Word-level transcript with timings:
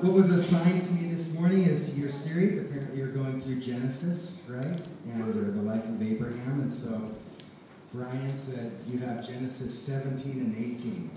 what 0.00 0.12
was 0.12 0.30
assigned 0.30 0.80
to 0.82 0.92
me 0.92 1.08
this 1.08 1.34
morning 1.34 1.64
is 1.64 1.98
your 1.98 2.08
series. 2.08 2.56
Apparently, 2.56 2.98
you're 2.98 3.08
going 3.08 3.40
through 3.40 3.56
Genesis, 3.56 4.48
right? 4.48 4.80
And 5.06 5.28
or 5.28 5.32
the 5.32 5.62
life 5.62 5.84
of 5.84 6.00
Abraham. 6.00 6.60
And 6.60 6.72
so, 6.72 7.10
Brian 7.92 8.32
said 8.32 8.70
you 8.86 8.98
have 8.98 9.26
Genesis 9.26 9.76
17 9.76 10.32
and 10.40 10.56
18. 10.56 11.10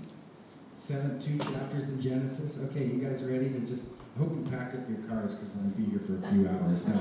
Seven, 0.74 1.20
two 1.20 1.38
chapters 1.38 1.90
in 1.90 2.00
Genesis. 2.00 2.68
Okay, 2.70 2.86
you 2.86 3.00
guys 3.00 3.22
ready 3.22 3.50
to 3.50 3.60
just? 3.60 4.00
I 4.16 4.18
hope 4.18 4.32
you 4.32 4.50
packed 4.50 4.74
up 4.74 4.80
your 4.88 4.98
cars 5.08 5.36
because 5.36 5.52
I'm 5.52 5.60
going 5.60 5.72
to 5.72 5.78
be 5.78 5.84
here 5.84 6.00
for 6.00 6.16
a 6.16 6.32
few 6.32 6.48
hours. 6.48 6.88
No, 6.88 6.98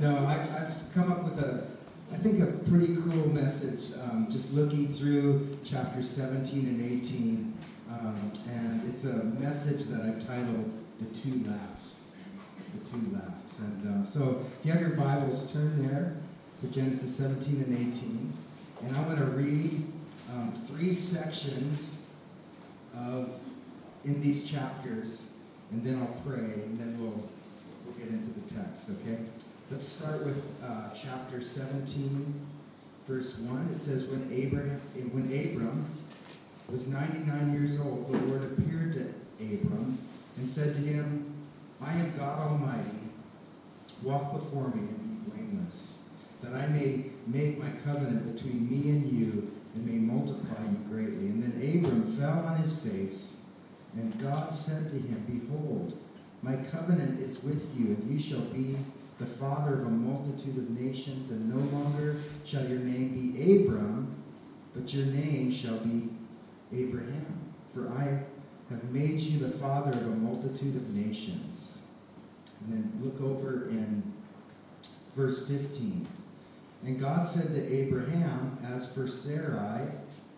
no, 0.00 0.26
I, 0.26 0.34
I've 0.34 0.92
come 0.92 1.12
up 1.12 1.22
with 1.22 1.38
a, 1.38 1.64
I 2.12 2.16
think 2.16 2.40
a 2.40 2.46
pretty 2.68 2.96
cool 2.96 3.28
message. 3.28 3.96
Um, 4.02 4.26
just 4.28 4.52
looking 4.52 4.88
through 4.88 5.58
chapters 5.62 6.10
17 6.10 6.66
and 6.66 7.00
18, 7.02 7.54
um, 7.90 8.32
and 8.48 8.88
it's 8.88 9.04
a 9.04 9.24
message 9.24 9.86
that 9.94 10.04
I've 10.04 10.26
titled 10.26 10.77
"The 10.98 11.06
Two 11.06 11.44
Laughs." 11.48 12.04
The 12.74 12.84
two 12.84 13.14
laughs. 13.14 13.60
And 13.60 13.94
um, 13.94 14.04
so, 14.04 14.40
if 14.42 14.66
you 14.66 14.72
have 14.72 14.80
your 14.80 14.90
Bibles, 14.90 15.52
turn 15.52 15.86
there 15.86 16.14
to 16.60 16.66
Genesis 16.66 17.16
17 17.16 17.62
and 17.62 17.88
18, 17.88 18.32
and 18.82 18.96
I'm 18.96 19.04
going 19.04 19.16
to 19.16 19.24
read 19.24 19.84
um, 20.30 20.52
three 20.52 20.92
sections 20.92 22.12
of 22.94 23.38
in 24.04 24.20
these 24.20 24.50
chapters, 24.50 25.36
and 25.70 25.82
then 25.82 25.98
I'll 26.00 26.20
pray, 26.26 26.38
and 26.38 26.78
then 26.78 27.00
we'll 27.00 27.28
we'll 27.86 27.94
get 27.96 28.08
into 28.08 28.30
the 28.30 28.42
text. 28.42 28.90
Okay. 29.00 29.18
Let's 29.70 29.86
start 29.86 30.24
with 30.24 30.42
uh, 30.62 30.88
chapter 30.94 31.42
17, 31.42 32.34
verse 33.06 33.38
1. 33.38 33.68
It 33.70 33.76
says, 33.76 34.06
When 34.06 34.26
Abraham, 34.32 34.80
when 35.12 35.24
Abram 35.26 35.90
was 36.70 36.88
99 36.88 37.52
years 37.52 37.78
old, 37.78 38.10
the 38.10 38.16
Lord 38.16 38.44
appeared 38.44 38.94
to 38.94 39.12
Abram 39.44 39.98
and 40.38 40.48
said 40.48 40.74
to 40.74 40.80
him, 40.80 41.34
I 41.80 41.92
am 41.92 42.16
God 42.16 42.50
Almighty. 42.50 42.98
Walk 44.02 44.32
before 44.32 44.68
me 44.68 44.80
and 44.80 45.24
be 45.24 45.30
blameless, 45.30 46.08
that 46.42 46.54
I 46.54 46.68
may 46.68 47.06
make 47.26 47.58
my 47.58 47.70
covenant 47.84 48.34
between 48.34 48.70
me 48.70 48.90
and 48.90 49.10
you 49.10 49.50
and 49.74 49.84
may 49.84 49.98
multiply 49.98 50.62
you 50.62 50.78
greatly. 50.88 51.26
And 51.26 51.42
then 51.42 51.52
Abram 51.52 52.04
fell 52.04 52.46
on 52.46 52.56
his 52.58 52.80
face, 52.84 53.42
and 53.94 54.16
God 54.20 54.52
said 54.52 54.90
to 54.92 54.98
him, 54.98 55.24
Behold, 55.28 55.98
my 56.42 56.56
covenant 56.56 57.18
is 57.18 57.42
with 57.42 57.76
you, 57.76 57.86
and 57.94 58.10
you 58.10 58.18
shall 58.18 58.44
be 58.46 58.76
the 59.18 59.26
father 59.26 59.80
of 59.80 59.86
a 59.86 59.90
multitude 59.90 60.56
of 60.56 60.70
nations, 60.70 61.32
and 61.32 61.48
no 61.48 61.76
longer 61.76 62.16
shall 62.44 62.64
your 62.68 62.78
name 62.78 63.14
be 63.14 63.56
Abram, 63.56 64.14
but 64.74 64.94
your 64.94 65.06
name 65.06 65.50
shall 65.50 65.78
be 65.78 66.08
Abraham. 66.72 67.52
For 67.68 67.88
I 67.88 68.22
have 68.70 68.84
made 68.92 69.20
you 69.20 69.38
the 69.38 69.48
father 69.48 69.90
of 69.90 70.06
a 70.06 70.16
multitude 70.16 70.76
of 70.76 70.94
nations. 70.94 71.96
And 72.60 72.72
then 72.72 72.92
look 73.02 73.20
over 73.20 73.68
in 73.68 74.02
verse 75.14 75.48
15. 75.48 76.06
And 76.84 77.00
God 77.00 77.24
said 77.24 77.54
to 77.54 77.74
Abraham, 77.74 78.58
As 78.72 78.94
for 78.94 79.06
Sarai, 79.06 79.88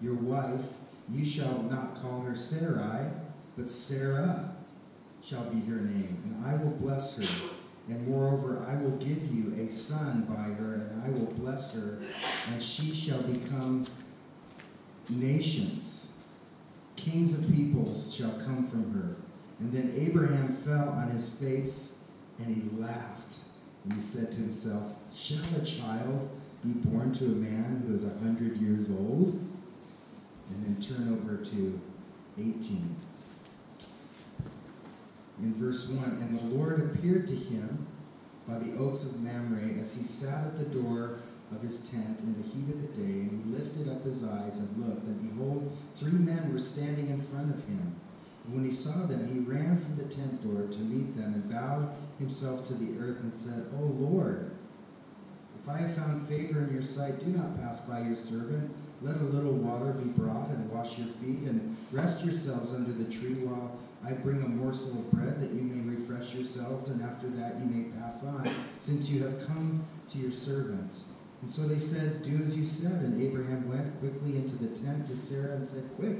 your 0.00 0.14
wife, 0.14 0.74
you 1.10 1.26
shall 1.26 1.62
not 1.64 1.94
call 1.96 2.20
her 2.22 2.34
Sarai, 2.34 3.10
but 3.56 3.68
Sarah 3.68 4.54
shall 5.22 5.44
be 5.44 5.60
her 5.66 5.80
name, 5.80 6.16
and 6.24 6.46
I 6.46 6.56
will 6.62 6.70
bless 6.70 7.18
her. 7.18 7.50
And 7.88 8.06
moreover, 8.06 8.64
I 8.66 8.80
will 8.80 8.96
give 8.98 9.32
you 9.34 9.52
a 9.54 9.68
son 9.68 10.22
by 10.22 10.54
her, 10.54 10.74
and 10.74 11.02
I 11.02 11.10
will 11.10 11.32
bless 11.34 11.74
her, 11.74 11.98
and 12.50 12.62
she 12.62 12.94
shall 12.94 13.22
become 13.22 13.86
nations. 15.08 16.09
Kings 17.00 17.38
of 17.38 17.54
peoples 17.54 18.14
shall 18.14 18.32
come 18.32 18.64
from 18.64 18.92
her. 18.92 19.16
And 19.58 19.72
then 19.72 19.92
Abraham 19.96 20.48
fell 20.48 20.90
on 20.90 21.08
his 21.10 21.34
face, 21.38 22.04
and 22.38 22.54
he 22.54 22.62
laughed. 22.78 23.38
And 23.84 23.94
he 23.94 24.00
said 24.00 24.30
to 24.32 24.40
himself, 24.40 24.96
Shall 25.14 25.44
a 25.56 25.64
child 25.64 26.28
be 26.62 26.72
born 26.72 27.12
to 27.14 27.24
a 27.24 27.28
man 27.28 27.84
who 27.86 27.94
is 27.94 28.04
a 28.04 28.18
hundred 28.18 28.58
years 28.58 28.90
old? 28.90 29.30
And 30.50 30.64
then 30.64 30.76
turn 30.80 31.12
over 31.12 31.42
to 31.42 31.80
18 32.38 32.96
in 35.42 35.54
verse 35.54 35.88
1 35.88 36.04
And 36.20 36.38
the 36.38 36.54
Lord 36.54 36.80
appeared 36.80 37.26
to 37.28 37.34
him 37.34 37.86
by 38.46 38.58
the 38.58 38.76
oaks 38.76 39.04
of 39.04 39.20
Mamre 39.20 39.62
as 39.78 39.94
he 39.94 40.02
sat 40.02 40.44
at 40.44 40.56
the 40.56 40.64
door 40.64 41.18
of 41.52 41.62
his 41.62 41.90
tent 41.90 42.20
in 42.20 42.34
the 42.34 42.48
heat 42.48 42.72
of 42.72 42.80
the 42.80 42.88
day, 42.96 43.20
and 43.22 43.30
he 43.30 43.52
lifted 43.52 43.88
up 43.88 44.04
his 44.04 44.24
eyes 44.24 44.58
and 44.58 44.86
looked, 44.86 45.06
and 45.06 45.20
behold, 45.20 45.76
three 45.94 46.12
men 46.12 46.52
were 46.52 46.58
standing 46.58 47.08
in 47.08 47.20
front 47.20 47.54
of 47.54 47.64
him. 47.64 47.94
And 48.44 48.54
when 48.54 48.64
he 48.64 48.72
saw 48.72 49.06
them, 49.06 49.28
he 49.28 49.40
ran 49.40 49.76
from 49.76 49.96
the 49.96 50.04
tent 50.04 50.42
door 50.42 50.66
to 50.66 50.78
meet 50.78 51.14
them, 51.14 51.34
and 51.34 51.50
bowed 51.50 51.90
himself 52.18 52.64
to 52.66 52.74
the 52.74 52.98
earth 52.98 53.20
and 53.20 53.34
said, 53.34 53.66
O 53.78 53.82
Lord, 53.82 54.52
if 55.58 55.68
I 55.68 55.76
have 55.76 55.94
found 55.94 56.22
favor 56.22 56.64
in 56.64 56.72
your 56.72 56.82
sight, 56.82 57.20
do 57.20 57.26
not 57.26 57.58
pass 57.60 57.80
by 57.80 58.00
your 58.00 58.16
servant. 58.16 58.74
Let 59.02 59.16
a 59.16 59.24
little 59.24 59.52
water 59.52 59.92
be 59.92 60.08
brought, 60.10 60.48
and 60.48 60.70
wash 60.70 60.98
your 60.98 61.08
feet, 61.08 61.40
and 61.40 61.76
rest 61.92 62.24
yourselves 62.24 62.72
under 62.72 62.92
the 62.92 63.10
tree 63.10 63.34
while 63.44 63.78
I 64.02 64.12
bring 64.14 64.42
a 64.42 64.48
morsel 64.48 64.92
of 64.92 65.10
bread 65.10 65.38
that 65.40 65.50
you 65.50 65.62
may 65.62 65.94
refresh 65.94 66.34
yourselves, 66.34 66.88
and 66.88 67.02
after 67.02 67.28
that 67.28 67.58
you 67.60 67.66
may 67.66 67.90
pass 67.98 68.24
on, 68.24 68.48
since 68.78 69.10
you 69.10 69.22
have 69.24 69.46
come 69.46 69.84
to 70.08 70.18
your 70.18 70.30
servant. 70.30 71.02
And 71.40 71.50
so 71.50 71.62
they 71.62 71.78
said, 71.78 72.22
Do 72.22 72.36
as 72.42 72.56
you 72.56 72.64
said. 72.64 73.02
And 73.02 73.20
Abraham 73.20 73.68
went 73.68 73.98
quickly 74.00 74.36
into 74.36 74.56
the 74.56 74.68
tent 74.68 75.06
to 75.06 75.16
Sarah 75.16 75.54
and 75.54 75.64
said, 75.64 75.90
Quick, 75.96 76.18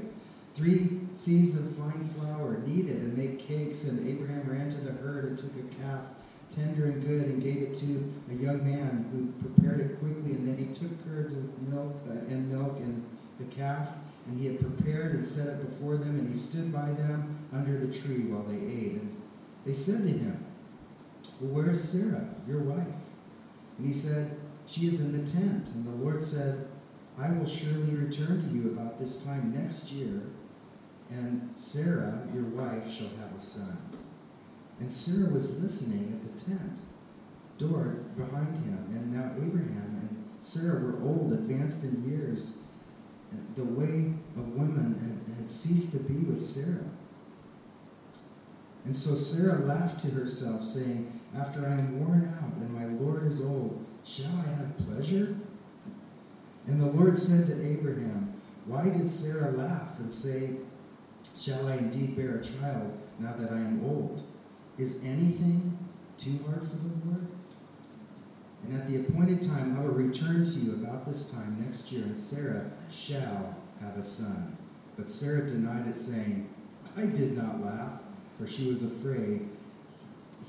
three 0.53 1.01
seahs 1.13 1.57
of 1.57 1.75
fine 1.75 2.03
flour, 2.03 2.59
knead 2.65 2.89
it, 2.89 2.97
and 2.97 3.17
make 3.17 3.39
cakes. 3.39 3.85
And 3.85 4.07
Abraham 4.07 4.43
ran 4.49 4.69
to 4.69 4.81
the 4.81 4.93
herd 4.93 5.25
and 5.25 5.37
took 5.37 5.55
a 5.55 5.75
calf, 5.81 6.09
tender 6.49 6.85
and 6.85 7.01
good, 7.01 7.27
and 7.27 7.41
gave 7.41 7.61
it 7.61 7.73
to 7.75 8.11
a 8.31 8.33
young 8.33 8.63
man 8.63 9.07
who 9.11 9.31
prepared 9.43 9.79
it 9.79 9.99
quickly. 9.99 10.31
And 10.31 10.47
then 10.47 10.57
he 10.57 10.73
took 10.73 11.05
curds 11.05 11.33
of 11.33 11.61
milk 11.61 11.95
uh, 12.07 12.13
and 12.33 12.49
milk 12.49 12.79
and 12.79 13.05
the 13.37 13.45
calf 13.55 13.95
and 14.27 14.39
he 14.39 14.45
had 14.45 14.59
prepared 14.59 15.13
and 15.13 15.25
set 15.25 15.47
it 15.47 15.65
before 15.65 15.97
them, 15.97 16.17
and 16.17 16.27
he 16.27 16.35
stood 16.35 16.71
by 16.71 16.91
them 16.91 17.39
under 17.51 17.77
the 17.77 17.91
tree 17.91 18.25
while 18.25 18.43
they 18.43 18.55
ate. 18.55 18.93
And 18.93 19.21
they 19.65 19.73
said 19.73 20.03
to 20.03 20.09
him, 20.09 20.45
Well, 21.39 21.51
where 21.51 21.71
is 21.71 21.89
Sarah, 21.89 22.27
your 22.47 22.61
wife? 22.61 23.09
And 23.77 23.87
he 23.87 23.93
said, 23.93 24.37
She 24.71 24.85
is 24.85 25.01
in 25.01 25.11
the 25.11 25.29
tent. 25.29 25.69
And 25.75 25.85
the 25.85 26.03
Lord 26.03 26.23
said, 26.23 26.67
I 27.19 27.29
will 27.31 27.45
surely 27.45 27.93
return 27.93 28.47
to 28.47 28.55
you 28.55 28.69
about 28.71 28.97
this 28.97 29.21
time 29.21 29.53
next 29.53 29.91
year, 29.91 30.23
and 31.09 31.49
Sarah, 31.53 32.25
your 32.33 32.45
wife, 32.45 32.89
shall 32.89 33.09
have 33.19 33.35
a 33.35 33.39
son. 33.39 33.77
And 34.79 34.89
Sarah 34.89 35.29
was 35.29 35.61
listening 35.61 36.13
at 36.13 36.23
the 36.23 36.39
tent 36.39 36.81
door 37.57 37.99
behind 38.15 38.55
him. 38.63 38.85
And 38.87 39.13
now 39.13 39.31
Abraham 39.35 39.97
and 39.99 40.23
Sarah 40.39 40.79
were 40.79 41.03
old, 41.03 41.33
advanced 41.33 41.83
in 41.83 42.09
years 42.09 42.59
the 43.55 43.65
way 43.65 44.13
of 44.37 44.53
women 44.55 44.95
had, 44.99 45.35
had 45.35 45.49
ceased 45.49 45.91
to 45.91 45.99
be 45.99 46.19
with 46.19 46.41
Sarah. 46.41 46.89
And 48.85 48.95
so 48.95 49.15
Sarah 49.15 49.59
laughed 49.59 49.99
to 50.01 50.11
herself, 50.11 50.61
saying, 50.61 51.19
After 51.37 51.67
I 51.67 51.73
am 51.73 51.99
worn 51.99 52.25
out 52.25 52.53
and 52.55 52.73
my 52.73 52.85
Lord 52.85 53.23
is 53.23 53.41
old, 53.41 53.85
shall 54.03 54.31
I 54.37 54.49
have 54.55 54.77
pleasure? 54.77 55.35
And 56.67 56.79
the 56.79 56.87
Lord 56.87 57.17
said 57.17 57.47
to 57.47 57.67
Abraham, 57.67 58.33
Why 58.65 58.89
did 58.89 59.09
Sarah 59.09 59.51
laugh 59.51 59.99
and 59.99 60.11
say, 60.11 60.51
Shall 61.37 61.67
I 61.67 61.77
indeed 61.77 62.15
bear 62.15 62.37
a 62.37 62.43
child 62.43 62.97
now 63.19 63.33
that 63.33 63.51
I 63.51 63.57
am 63.57 63.83
old? 63.83 64.23
Is 64.77 65.03
anything 65.03 65.77
too 66.17 66.39
hard 66.47 66.61
for 66.61 66.75
the 66.75 66.91
Lord? 67.05 67.27
And 68.63 68.79
at 68.79 68.87
the 68.87 68.97
appointed 68.97 69.41
time 69.41 69.77
I 69.77 69.81
will 69.81 69.93
return 69.93 70.45
to 70.45 70.59
you 70.59 70.73
about 70.73 71.05
this 71.05 71.31
time 71.31 71.57
next 71.63 71.91
year, 71.91 72.03
and 72.03 72.17
Sarah 72.17 72.69
shall 72.91 73.57
have 73.79 73.97
a 73.97 74.03
son. 74.03 74.55
But 74.97 75.07
Sarah 75.07 75.47
denied 75.47 75.87
it, 75.87 75.95
saying, 75.95 76.47
I 76.95 77.05
did 77.05 77.35
not 77.35 77.61
laugh, 77.61 78.01
for 78.37 78.45
she 78.45 78.69
was 78.69 78.83
afraid. 78.83 79.49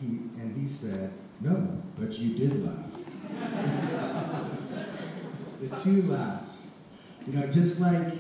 He, 0.01 0.07
and 0.39 0.57
he 0.59 0.67
said, 0.67 1.13
No, 1.41 1.83
but 1.99 2.19
you 2.19 2.35
did 2.35 2.65
laugh. 2.65 3.02
The 5.61 5.77
two 5.77 6.03
laughs. 6.03 6.81
You 7.27 7.35
know, 7.35 7.47
just 7.47 7.81
like 7.81 8.15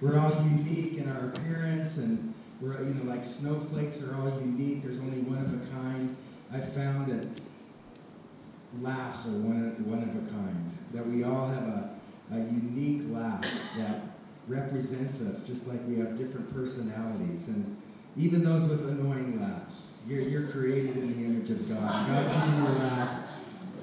we're 0.00 0.18
all 0.18 0.32
unique 0.44 0.98
in 0.98 1.08
our 1.08 1.28
appearance, 1.28 1.98
and 1.98 2.34
we're, 2.60 2.82
you 2.82 2.94
know, 2.94 3.04
like 3.04 3.22
snowflakes 3.24 4.02
are 4.06 4.14
all 4.16 4.40
unique, 4.40 4.82
there's 4.82 4.98
only 5.00 5.20
one 5.20 5.38
of 5.38 5.54
a 5.54 5.72
kind. 5.72 6.16
I 6.52 6.58
found 6.58 7.06
that 7.08 7.28
laughs 8.80 9.28
are 9.28 9.38
one 9.38 9.68
of, 9.68 9.86
one 9.86 10.02
of 10.02 10.08
a 10.08 10.30
kind. 10.30 10.70
That 10.92 11.06
we 11.06 11.24
all 11.24 11.46
have 11.48 11.64
a, 11.64 11.90
a 12.32 12.38
unique 12.38 13.02
laugh 13.10 13.42
that 13.76 14.00
represents 14.48 15.20
us, 15.22 15.46
just 15.46 15.68
like 15.68 15.80
we 15.86 15.98
have 15.98 16.16
different 16.16 16.52
personalities. 16.54 17.48
And 17.48 17.76
even 18.16 18.42
those 18.42 18.66
with 18.66 18.88
annoying 18.88 19.40
laughs, 19.40 20.02
you're, 20.08 20.22
you're 20.22 20.46
created 20.48 20.96
in 20.96 21.10
the 21.10 21.24
image 21.24 21.50
of 21.50 21.68
God. 21.68 22.08
God's 22.08 22.34
using 22.34 22.56
your 22.56 22.72
laugh 22.72 23.17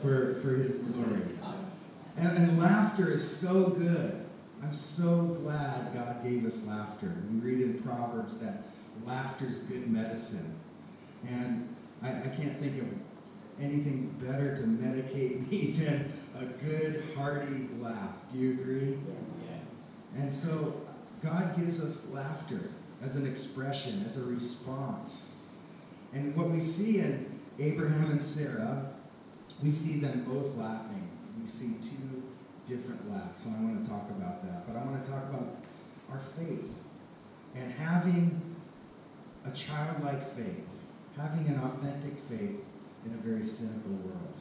for, 0.05 0.35
for 0.35 0.49
His 0.49 0.79
glory. 0.79 1.21
And, 2.17 2.37
and 2.37 2.59
laughter 2.59 3.11
is 3.11 3.27
so 3.27 3.69
good. 3.69 4.23
I'm 4.63 4.71
so 4.71 5.25
glad 5.25 5.93
God 5.93 6.23
gave 6.23 6.45
us 6.45 6.67
laughter. 6.67 7.11
We 7.31 7.39
read 7.39 7.61
in 7.61 7.81
Proverbs 7.81 8.37
that 8.37 8.63
laughter 9.03 9.47
is 9.47 9.59
good 9.59 9.89
medicine. 9.89 10.55
And 11.27 11.75
I, 12.01 12.09
I 12.09 12.27
can't 12.39 12.57
think 12.57 12.81
of 12.81 12.87
anything 13.59 14.15
better 14.19 14.55
to 14.55 14.61
medicate 14.61 15.49
me 15.51 15.71
than 15.71 16.11
a 16.39 16.45
good, 16.45 17.03
hearty 17.17 17.67
laugh. 17.79 18.15
Do 18.31 18.37
you 18.37 18.51
agree? 18.51 18.97
Yes. 19.41 19.65
And 20.17 20.31
so 20.31 20.81
God 21.21 21.55
gives 21.55 21.81
us 21.81 22.11
laughter 22.11 22.69
as 23.01 23.15
an 23.15 23.25
expression, 23.25 24.03
as 24.05 24.17
a 24.17 24.25
response. 24.25 25.47
And 26.13 26.35
what 26.35 26.49
we 26.49 26.59
see 26.59 26.99
in 26.99 27.25
Abraham 27.59 28.11
and 28.11 28.21
Sarah, 28.21 28.94
we 29.65 29.71
see 29.71 29.99
them 29.99 30.23
both 30.25 30.55
laughing. 30.57 31.09
We 31.39 31.47
see 31.47 31.73
two 31.81 32.21
different 32.67 33.11
laughs, 33.11 33.47
and 33.47 33.55
I 33.55 33.59
want 33.63 33.83
to 33.83 33.89
talk 33.89 34.07
about 34.11 34.43
that. 34.43 34.67
But 34.67 34.79
I 34.79 34.85
want 34.85 35.03
to 35.03 35.11
talk 35.11 35.23
about 35.23 35.55
our 36.11 36.19
faith 36.19 36.75
and 37.55 37.71
having 37.73 38.55
a 39.43 39.49
childlike 39.49 40.21
faith, 40.21 40.69
having 41.17 41.47
an 41.47 41.59
authentic 41.63 42.13
faith 42.13 42.63
in 43.05 43.13
a 43.13 43.17
very 43.17 43.43
cynical 43.43 43.93
world. 43.93 44.39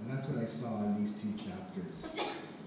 And 0.00 0.10
that's 0.10 0.28
what 0.28 0.42
I 0.42 0.44
saw 0.44 0.82
in 0.84 0.96
these 0.96 1.22
two 1.22 1.32
chapters. 1.32 2.14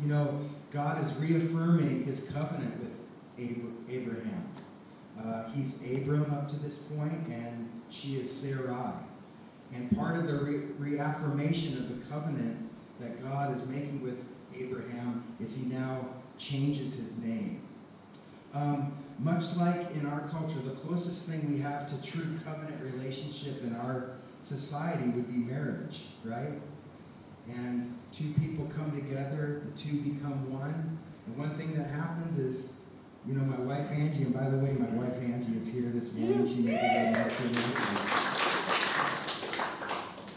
You 0.02 0.08
know, 0.08 0.40
God 0.72 1.00
is 1.00 1.16
reaffirming 1.22 2.04
his 2.04 2.32
covenant 2.34 2.80
with 2.80 3.00
Abraham. 3.38 4.50
Uh, 5.24 5.52
he's 5.52 5.84
Abram 5.96 6.32
up 6.32 6.48
to 6.48 6.56
this 6.56 6.78
point, 6.78 7.28
and 7.28 7.70
she 7.92 8.16
is 8.16 8.32
Sarai. 8.32 9.05
And 9.76 9.96
part 9.98 10.16
of 10.16 10.28
the 10.28 10.38
re- 10.38 10.62
reaffirmation 10.80 11.78
of 11.78 11.90
the 11.90 12.10
covenant 12.10 12.70
that 13.00 13.22
God 13.22 13.54
is 13.54 13.66
making 13.68 14.02
with 14.02 14.26
Abraham 14.58 15.24
is 15.40 15.56
he 15.62 15.74
now 15.74 16.08
changes 16.38 16.96
his 16.96 17.22
name. 17.24 17.62
Um, 18.54 18.94
much 19.20 19.58
like 19.58 19.96
in 19.96 20.06
our 20.06 20.22
culture, 20.30 20.60
the 20.60 20.72
closest 20.72 21.30
thing 21.30 21.52
we 21.52 21.60
have 21.60 21.86
to 21.88 22.02
true 22.10 22.26
covenant 22.46 22.82
relationship 22.82 23.64
in 23.64 23.76
our 23.76 24.12
society 24.40 25.10
would 25.10 25.28
be 25.28 25.38
marriage, 25.38 26.06
right? 26.24 26.54
And 27.50 27.94
two 28.14 28.32
people 28.40 28.66
come 28.68 28.92
together, 28.92 29.62
the 29.66 29.78
two 29.78 29.98
become 30.02 30.54
one. 30.54 30.98
And 31.28 31.38
one 31.38 31.50
thing 31.50 31.74
that 31.74 31.90
happens 31.90 32.38
is, 32.38 32.86
you 33.28 33.34
know, 33.34 33.44
my 33.44 33.60
wife 33.60 33.92
Angie, 33.92 34.24
and 34.24 34.34
by 34.34 34.48
the 34.48 34.58
way, 34.58 34.72
my 34.74 34.90
wife 34.92 35.22
Angie 35.22 35.58
is 35.58 35.68
here 35.68 35.90
this 35.90 36.14
morning. 36.14 36.48
She 36.48 36.62
made 36.62 36.76
it 36.76 37.12
yesterday. 37.12 38.95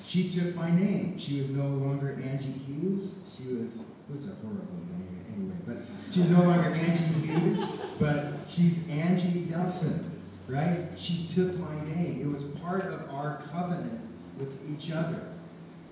She 0.09 0.31
took 0.31 0.55
my 0.55 0.71
name. 0.71 1.19
She 1.19 1.37
was 1.37 1.51
no 1.51 1.69
longer 1.69 2.15
Angie 2.15 2.51
Hughes. 2.67 3.37
She 3.37 3.53
was, 3.53 3.95
what's 4.07 4.27
a 4.27 4.35
horrible 4.37 4.81
name 4.91 5.23
anyway, 5.29 5.59
but 5.67 5.77
she's 6.11 6.31
no 6.31 6.45
longer 6.45 6.71
Angie 6.71 7.05
Hughes, 7.27 7.63
but 8.01 8.33
she's 8.47 8.91
Angie 8.91 9.41
Nelson, 9.51 10.23
right? 10.47 10.87
She 10.97 11.27
took 11.27 11.59
my 11.59 11.75
name. 11.95 12.23
It 12.23 12.27
was 12.27 12.45
part 12.45 12.87
of 12.87 13.11
our 13.11 13.43
covenant 13.53 14.01
with 14.39 14.59
each 14.73 14.91
other. 14.93 15.21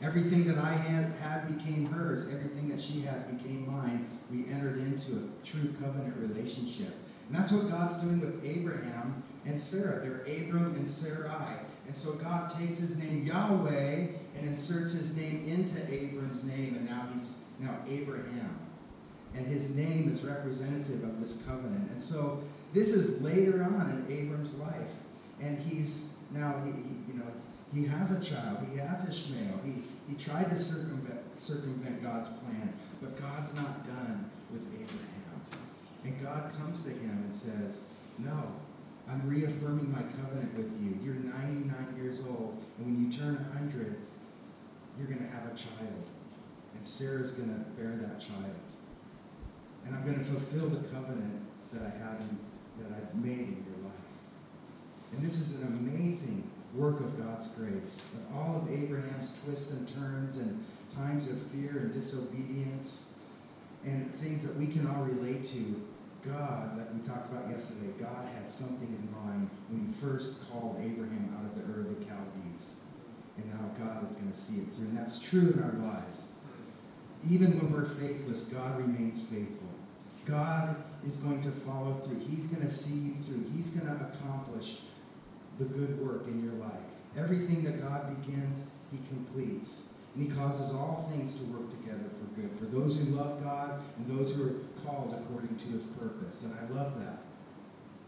Everything 0.02 0.44
that 0.44 0.56
I 0.56 0.72
had, 0.72 1.12
had 1.20 1.54
became 1.54 1.84
hers. 1.84 2.32
Everything 2.32 2.68
that 2.68 2.80
she 2.80 3.02
had 3.02 3.36
became 3.36 3.66
mine. 3.70 4.06
We 4.30 4.46
entered 4.48 4.78
into 4.78 5.12
a 5.12 5.44
true 5.44 5.74
covenant 5.78 6.16
relationship. 6.16 6.94
And 7.28 7.36
that's 7.36 7.52
what 7.52 7.68
God's 7.70 8.02
doing 8.02 8.20
with 8.20 8.42
Abraham 8.46 9.22
and 9.44 9.60
Sarah. 9.60 10.00
They're 10.00 10.22
Abram 10.22 10.74
and 10.74 10.88
Sarai. 10.88 11.58
And 11.86 11.94
so 11.94 12.14
God 12.14 12.50
takes 12.50 12.78
his 12.78 12.98
name 12.98 13.24
Yahweh 13.24 14.06
and 14.36 14.46
inserts 14.46 14.92
his 14.92 15.16
name 15.16 15.44
into 15.46 15.80
Abram's 15.92 16.44
name, 16.44 16.74
and 16.74 16.86
now 16.86 17.06
he's 17.14 17.44
now 17.60 17.76
Abraham. 17.88 18.58
And 19.34 19.46
his 19.46 19.76
name 19.76 20.08
is 20.08 20.24
representative 20.24 21.04
of 21.04 21.20
this 21.20 21.44
covenant. 21.46 21.90
And 21.90 22.00
so 22.00 22.42
this 22.72 22.92
is 22.92 23.22
later 23.22 23.62
on 23.62 23.90
in 23.90 24.18
Abram's 24.18 24.54
life. 24.58 24.90
And 25.40 25.58
he's 25.58 26.16
now 26.32 26.54
he, 26.64 26.70
he 26.70 27.12
you 27.12 27.18
know 27.18 27.26
he 27.72 27.84
has 27.86 28.10
a 28.10 28.34
child. 28.34 28.58
He 28.70 28.78
has 28.78 29.08
Ishmael. 29.08 29.60
He, 29.64 29.82
he 30.08 30.14
tried 30.16 30.48
to 30.48 30.56
circumvent, 30.56 31.20
circumvent 31.38 32.02
God's 32.02 32.28
plan, 32.28 32.72
but 33.00 33.16
God's 33.20 33.54
not 33.56 33.84
done 33.84 34.30
with 34.50 34.66
Abraham. 34.72 35.40
And 36.04 36.22
God 36.22 36.52
comes 36.58 36.84
to 36.84 36.90
him 36.90 37.18
and 37.24 37.34
says, 37.34 37.88
No, 38.18 38.52
I'm 39.08 39.28
reaffirming 39.28 39.92
my 39.92 40.02
covenant 40.02 40.54
with 40.56 40.76
you. 40.82 40.98
You're 41.02 41.14
99 41.14 41.94
years 41.96 42.20
old, 42.20 42.62
and 42.78 42.86
when 42.86 43.04
you 43.04 43.10
turn 43.10 43.34
100, 43.34 43.96
you're 44.98 45.06
going 45.06 45.20
to 45.20 45.32
have 45.32 45.46
a 45.46 45.54
child. 45.54 46.10
And 46.74 46.84
Sarah's 46.84 47.32
going 47.32 47.48
to 47.48 47.60
bear 47.80 47.96
that 47.96 48.20
child. 48.20 48.72
And 49.84 49.94
I'm 49.94 50.04
going 50.04 50.18
to 50.18 50.24
fulfill 50.24 50.68
the 50.68 50.86
covenant 50.88 51.40
that 51.72 51.82
I 51.82 51.90
had 51.90 52.20
in, 52.20 52.38
that 52.82 52.96
I've 52.96 53.14
made 53.14 53.48
in 53.48 53.64
your 53.64 53.84
life. 53.84 53.96
And 55.12 55.22
this 55.22 55.38
is 55.38 55.62
an 55.62 55.68
amazing 55.68 56.50
work 56.74 57.00
of 57.00 57.16
God's 57.16 57.48
grace. 57.48 58.14
Of 58.14 58.36
all 58.36 58.56
of 58.56 58.70
Abraham's 58.70 59.40
twists 59.42 59.72
and 59.72 59.88
turns 59.88 60.36
and 60.36 60.62
times 60.94 61.30
of 61.30 61.40
fear 61.40 61.78
and 61.78 61.92
disobedience 61.92 63.20
and 63.84 64.10
things 64.10 64.46
that 64.46 64.56
we 64.56 64.66
can 64.66 64.86
all 64.86 65.04
relate 65.04 65.44
to, 65.44 65.80
God, 66.26 66.76
like 66.76 66.92
we 66.92 67.00
talked 67.00 67.30
about 67.30 67.48
yesterday, 67.48 67.92
God 67.98 68.26
had 68.34 68.48
something 68.48 68.88
in 68.88 69.08
mind 69.12 69.48
when 69.68 69.86
he 69.86 69.92
first 69.92 70.50
called 70.50 70.76
Abraham 70.80 71.34
out 71.38 71.44
of 71.44 71.54
the 71.54 71.72
Ur 71.72 71.86
of 71.86 71.88
the 71.88 72.06
Chaldees. 72.06 72.84
And 73.36 73.46
now 73.52 73.70
God 73.78 74.02
is 74.02 74.16
going 74.16 74.28
to 74.28 74.36
see 74.36 74.62
it 74.62 74.68
through. 74.68 74.86
And 74.86 74.96
that's 74.96 75.18
true 75.18 75.52
in 75.52 75.62
our 75.62 75.72
lives. 75.72 76.32
Even 77.30 77.58
when 77.58 77.72
we're 77.72 77.84
faithless, 77.84 78.44
God 78.44 78.78
remains 78.78 79.24
faithful. 79.26 79.68
God 80.24 80.76
is 81.04 81.16
going 81.16 81.40
to 81.42 81.50
follow 81.50 81.94
through. 81.94 82.18
He's 82.18 82.48
going 82.48 82.62
to 82.62 82.72
see 82.72 83.10
you 83.10 83.14
through. 83.14 83.44
He's 83.54 83.70
going 83.70 83.86
to 83.96 84.04
accomplish 84.06 84.78
the 85.58 85.64
good 85.64 86.00
work 86.00 86.26
in 86.26 86.42
your 86.42 86.54
life. 86.54 86.72
Everything 87.16 87.62
that 87.64 87.80
God 87.80 88.20
begins, 88.20 88.64
he 88.90 88.98
completes. 89.08 89.95
And 90.16 90.30
he 90.30 90.34
causes 90.34 90.74
all 90.74 91.06
things 91.12 91.34
to 91.34 91.44
work 91.44 91.68
together 91.68 92.08
for 92.08 92.40
good, 92.40 92.50
for 92.52 92.64
those 92.64 92.96
who 92.96 93.14
love 93.14 93.42
God 93.44 93.80
and 93.98 94.06
those 94.06 94.34
who 94.34 94.48
are 94.48 94.54
called 94.82 95.14
according 95.20 95.56
to 95.56 95.68
his 95.68 95.84
purpose. 95.84 96.42
And 96.42 96.54
I 96.54 96.74
love 96.74 96.98
that. 97.00 97.18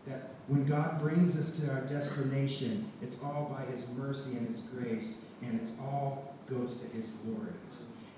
That 0.06 0.30
when 0.46 0.64
God 0.64 1.00
brings 1.02 1.38
us 1.38 1.60
to 1.60 1.70
our 1.70 1.82
destination, 1.82 2.90
it's 3.02 3.22
all 3.22 3.54
by 3.54 3.70
his 3.70 3.86
mercy 3.90 4.38
and 4.38 4.46
his 4.46 4.60
grace, 4.60 5.32
and 5.42 5.60
it 5.60 5.70
all 5.82 6.34
goes 6.46 6.76
to 6.76 6.96
his 6.96 7.10
glory. 7.10 7.52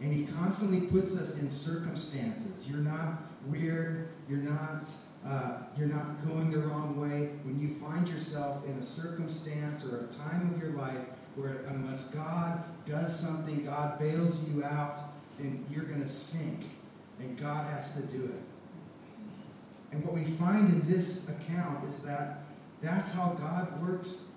And 0.01 0.13
he 0.13 0.25
constantly 0.25 0.87
puts 0.87 1.17
us 1.17 1.43
in 1.43 1.51
circumstances. 1.51 2.71
You're 2.71 2.79
not 2.79 3.23
weird. 3.47 4.09
You're 4.29 4.39
not 4.39 4.87
uh, 5.27 5.59
you're 5.77 5.89
not 5.89 6.27
going 6.27 6.51
the 6.51 6.59
wrong 6.59 6.99
way, 6.99 7.31
when 7.45 7.59
you 7.59 7.69
find 7.69 8.09
yourself 8.09 8.67
in 8.67 8.75
a 8.75 8.83
circumstance 8.83 9.85
or 9.85 9.99
a 9.99 10.07
time 10.07 10.55
of 10.55 10.61
your 10.61 10.73
life 10.73 11.27
where 11.37 11.65
unless 11.69 12.15
God 12.15 12.65
does 12.87 13.19
something, 13.19 13.65
God 13.65 13.99
bails 13.99 14.49
you 14.49 14.65
out, 14.65 15.03
then 15.39 15.65
you're 15.71 15.85
going 15.85 16.01
to 16.01 16.09
sink. 16.09 16.65
And 17.19 17.39
God 17.39 17.71
has 17.71 18.01
to 18.01 18.17
do 18.17 18.25
it. 18.25 18.41
And 19.93 20.03
what 20.05 20.15
we 20.15 20.25
find 20.25 20.69
in 20.69 20.81
this 20.91 21.29
account 21.29 21.85
is 21.85 22.01
that 22.03 22.39
that's 22.81 23.13
how 23.13 23.35
God 23.35 23.83
works 23.83 24.37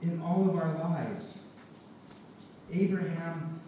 in 0.00 0.20
all 0.22 0.48
of 0.48 0.54
our 0.54 0.72
lives. 0.78 1.48
Abraham 2.72 3.60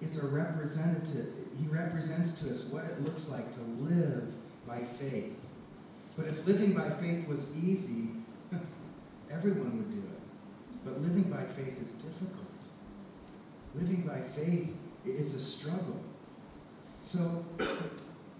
is 0.00 0.22
a 0.22 0.26
representative. 0.26 1.28
He 1.60 1.68
represents 1.68 2.40
to 2.40 2.50
us 2.50 2.70
what 2.70 2.84
it 2.84 3.02
looks 3.02 3.28
like 3.28 3.52
to 3.52 3.60
live 3.82 4.32
by 4.66 4.78
faith. 4.78 5.45
But 6.16 6.26
if 6.26 6.46
living 6.46 6.72
by 6.72 6.88
faith 6.88 7.28
was 7.28 7.56
easy, 7.62 8.10
everyone 9.30 9.76
would 9.76 9.90
do 9.90 9.98
it. 9.98 10.20
But 10.84 11.00
living 11.00 11.30
by 11.30 11.42
faith 11.42 11.80
is 11.80 11.92
difficult. 11.92 12.46
Living 13.74 14.02
by 14.02 14.20
faith 14.20 14.76
is 15.04 15.34
a 15.34 15.38
struggle. 15.38 16.00
So, 17.00 17.18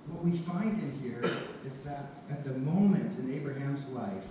what 0.08 0.24
we 0.24 0.32
find 0.32 0.80
in 0.80 0.98
here 1.02 1.22
is 1.64 1.82
that 1.82 2.06
at 2.30 2.44
the 2.44 2.54
moment 2.54 3.18
in 3.18 3.32
Abraham's 3.34 3.90
life, 3.90 4.26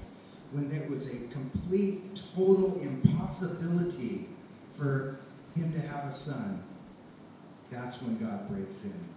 when 0.52 0.70
there 0.70 0.88
was 0.90 1.14
a 1.14 1.28
complete, 1.28 2.22
total 2.36 2.80
impossibility 2.80 4.25
for 4.74 5.20
him 5.56 5.72
to 5.74 5.80
have 5.80 6.06
a 6.06 6.12
son, 6.12 6.64
that's 7.70 8.02
when 8.02 8.18
God 8.18 8.50
breaks 8.50 8.86
in. 8.86 9.14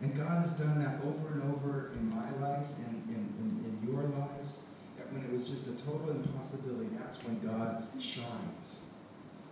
And 0.00 0.16
God 0.16 0.38
has 0.38 0.52
done 0.54 0.82
that 0.82 1.04
over 1.04 1.34
and 1.34 1.54
over 1.54 1.90
in 1.94 2.08
my 2.08 2.30
life 2.40 2.68
and 2.78 3.02
in, 3.08 3.34
in, 3.38 3.64
in 3.64 3.92
your 3.92 4.04
lives. 4.04 4.68
That 4.96 5.12
when 5.12 5.22
it 5.22 5.30
was 5.30 5.48
just 5.48 5.66
a 5.66 5.84
total 5.84 6.10
impossibility, 6.10 6.90
that's 6.98 7.22
when 7.24 7.38
God 7.40 7.86
shines. 8.00 8.94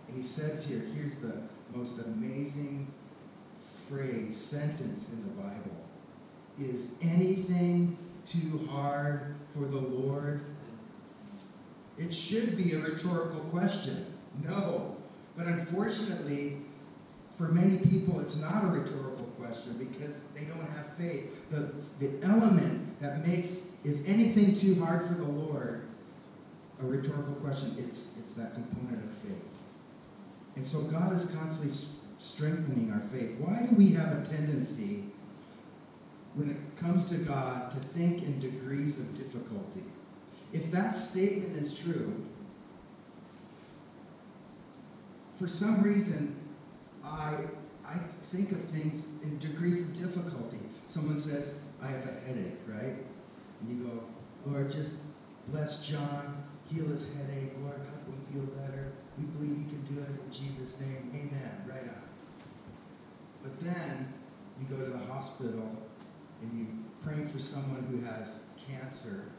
And 0.07 0.17
he 0.17 0.23
says 0.23 0.67
here, 0.67 0.81
here's 0.95 1.19
the 1.19 1.43
most 1.73 1.99
amazing 1.99 2.87
phrase, 3.57 4.35
sentence 4.35 5.13
in 5.13 5.23
the 5.23 5.41
Bible. 5.41 5.75
Is 6.59 6.97
anything 7.03 7.97
too 8.25 8.67
hard 8.71 9.35
for 9.51 9.65
the 9.65 9.77
Lord? 9.77 10.41
It 11.97 12.13
should 12.13 12.57
be 12.57 12.73
a 12.73 12.79
rhetorical 12.79 13.41
question. 13.51 14.05
No. 14.43 14.97
But 15.37 15.47
unfortunately, 15.47 16.57
for 17.37 17.49
many 17.49 17.77
people, 17.77 18.19
it's 18.19 18.41
not 18.41 18.63
a 18.63 18.67
rhetorical 18.67 19.18
because 19.57 20.27
they 20.29 20.45
don't 20.45 20.69
have 20.71 20.95
faith. 20.95 21.49
The, 21.49 21.73
the 21.99 22.25
element 22.25 22.99
that 23.01 23.25
makes 23.25 23.77
is 23.83 24.07
anything 24.07 24.55
too 24.55 24.83
hard 24.83 25.07
for 25.07 25.13
the 25.13 25.23
Lord 25.27 25.85
a 26.81 26.85
rhetorical 26.85 27.33
question? 27.35 27.75
It's, 27.77 28.17
it's 28.19 28.33
that 28.33 28.53
component 28.53 29.03
of 29.03 29.11
faith. 29.11 29.61
And 30.55 30.65
so 30.65 30.81
God 30.83 31.11
is 31.11 31.35
constantly 31.35 31.73
strengthening 32.17 32.91
our 32.91 32.99
faith. 32.99 33.35
Why 33.37 33.65
do 33.67 33.75
we 33.75 33.91
have 33.93 34.13
a 34.13 34.25
tendency, 34.25 35.03
when 36.35 36.49
it 36.49 36.81
comes 36.81 37.09
to 37.09 37.15
God, 37.15 37.71
to 37.71 37.77
think 37.77 38.23
in 38.23 38.39
degrees 38.39 38.99
of 38.99 39.17
difficulty? 39.17 39.83
If 40.51 40.71
that 40.71 40.91
statement 40.95 41.55
is 41.55 41.79
true, 41.79 42.25
for 45.35 45.47
some 45.47 45.81
reason, 45.81 46.35
I, 47.03 47.45
I 47.89 47.97
think 47.97 48.51
of 48.51 48.61
things 48.61 49.23
in 49.23 49.39
degrees 49.39 49.89
of 49.89 49.97
difficulty. 49.97 50.59
Someone 50.85 51.17
says, 51.17 51.59
I 51.81 51.87
have 51.87 52.05
a 52.05 52.27
headache, 52.27 52.59
right? 52.67 52.95
And 53.61 53.69
you 53.69 53.83
go, 53.83 54.03
Lord, 54.45 54.69
just 54.69 55.01
bless 55.47 55.87
John, 55.87 56.43
heal 56.71 56.87
his 56.87 57.15
headache, 57.17 57.53
Lord, 57.63 57.77
help 57.77 58.05
him 58.05 58.19
feel 58.31 58.45
better. 58.55 58.91
We 59.17 59.25
believe 59.25 59.57
you 59.57 59.65
can 59.65 59.81
do 59.83 60.01
it 60.01 60.07
in 60.07 60.31
Jesus' 60.31 60.79
name. 60.79 61.09
Amen. 61.13 61.63
Right 61.67 61.89
on. 61.89 62.03
But 63.41 63.59
then 63.59 64.13
you 64.59 64.67
go 64.67 64.83
to 64.83 64.91
the 64.91 65.05
hospital 65.11 65.75
and 66.41 66.53
you 66.53 66.67
pray 67.01 67.23
for 67.23 67.39
someone 67.39 67.83
who 67.89 68.05
has 68.05 68.45
cancer. 68.67 69.31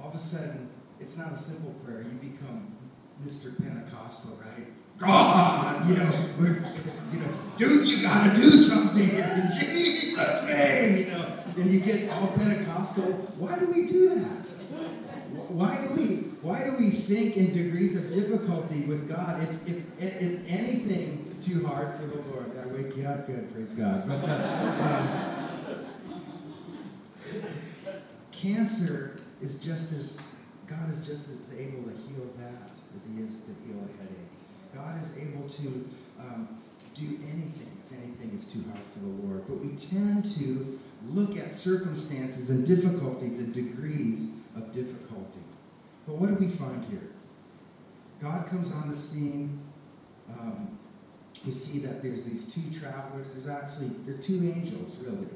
All 0.00 0.08
of 0.08 0.14
a 0.14 0.18
sudden, 0.18 0.68
it's 0.98 1.16
not 1.16 1.32
a 1.32 1.36
simple 1.36 1.72
prayer. 1.84 2.02
You 2.02 2.30
become 2.30 2.76
Mr. 3.24 3.56
Pentecostal, 3.62 4.38
right? 4.44 4.66
God, 5.00 5.88
you 5.88 5.96
know, 5.96 6.24
you 7.10 7.20
know, 7.20 7.32
dude, 7.56 7.88
you 7.88 8.02
gotta 8.02 8.34
do 8.38 8.50
something 8.50 9.08
in 9.08 9.48
Jesus' 9.58 10.46
name, 10.46 10.98
you 10.98 11.06
know, 11.12 11.26
and 11.56 11.70
you 11.70 11.80
get 11.80 12.10
all 12.10 12.28
Pentecostal. 12.28 13.04
Why 13.38 13.58
do 13.58 13.66
we 13.72 13.86
do 13.86 14.10
that? 14.10 14.46
Why 15.48 15.80
do 15.80 15.94
we 15.94 16.06
why 16.42 16.62
do 16.64 16.76
we 16.78 16.90
think 16.90 17.36
in 17.36 17.52
degrees 17.52 17.96
of 17.96 18.12
difficulty 18.12 18.82
with 18.84 19.08
God? 19.08 19.42
If 19.42 19.68
if 19.68 20.00
it's 20.00 20.46
anything 20.48 21.36
too 21.40 21.66
hard 21.66 21.94
for 21.94 22.06
the 22.06 22.20
Lord, 22.28 22.52
I 22.62 22.66
wake 22.66 22.94
you 22.96 23.06
up 23.06 23.26
good, 23.26 23.52
praise 23.52 23.74
God. 23.74 24.06
But 24.06 24.28
uh, 24.28 24.34
um, 24.82 25.84
cancer 28.32 29.20
is 29.40 29.64
just 29.64 29.92
as 29.92 30.20
God 30.66 30.88
is 30.90 31.06
just 31.06 31.30
as 31.30 31.58
able 31.58 31.84
to 31.84 31.96
heal 31.96 32.26
that 32.36 32.78
as 32.94 33.06
He 33.06 33.22
is 33.22 33.44
to 33.44 33.52
heal 33.66 33.78
a 33.78 34.02
headache. 34.02 34.29
God 34.74 34.98
is 34.98 35.18
able 35.18 35.48
to 35.48 35.84
um, 36.20 36.48
do 36.94 37.06
anything 37.22 37.72
if 37.84 37.92
anything 37.98 38.30
is 38.32 38.52
too 38.52 38.62
hard 38.70 38.84
for 38.84 39.00
the 39.00 39.12
Lord. 39.26 39.44
But 39.48 39.58
we 39.58 39.68
tend 39.76 40.24
to 40.36 40.78
look 41.08 41.36
at 41.36 41.54
circumstances 41.54 42.50
and 42.50 42.66
difficulties 42.66 43.38
and 43.38 43.54
degrees 43.54 44.40
of 44.56 44.72
difficulty. 44.72 45.40
But 46.06 46.16
what 46.16 46.28
do 46.28 46.34
we 46.34 46.48
find 46.48 46.84
here? 46.86 47.10
God 48.20 48.46
comes 48.46 48.72
on 48.72 48.88
the 48.88 48.94
scene. 48.94 49.60
Um, 50.38 50.78
we 51.44 51.52
see 51.52 51.78
that 51.80 52.02
there's 52.02 52.24
these 52.24 52.52
two 52.52 52.78
travelers. 52.78 53.32
There's 53.32 53.48
actually 53.48 53.88
they're 54.04 54.20
two 54.20 54.52
angels, 54.54 54.98
really, 54.98 55.28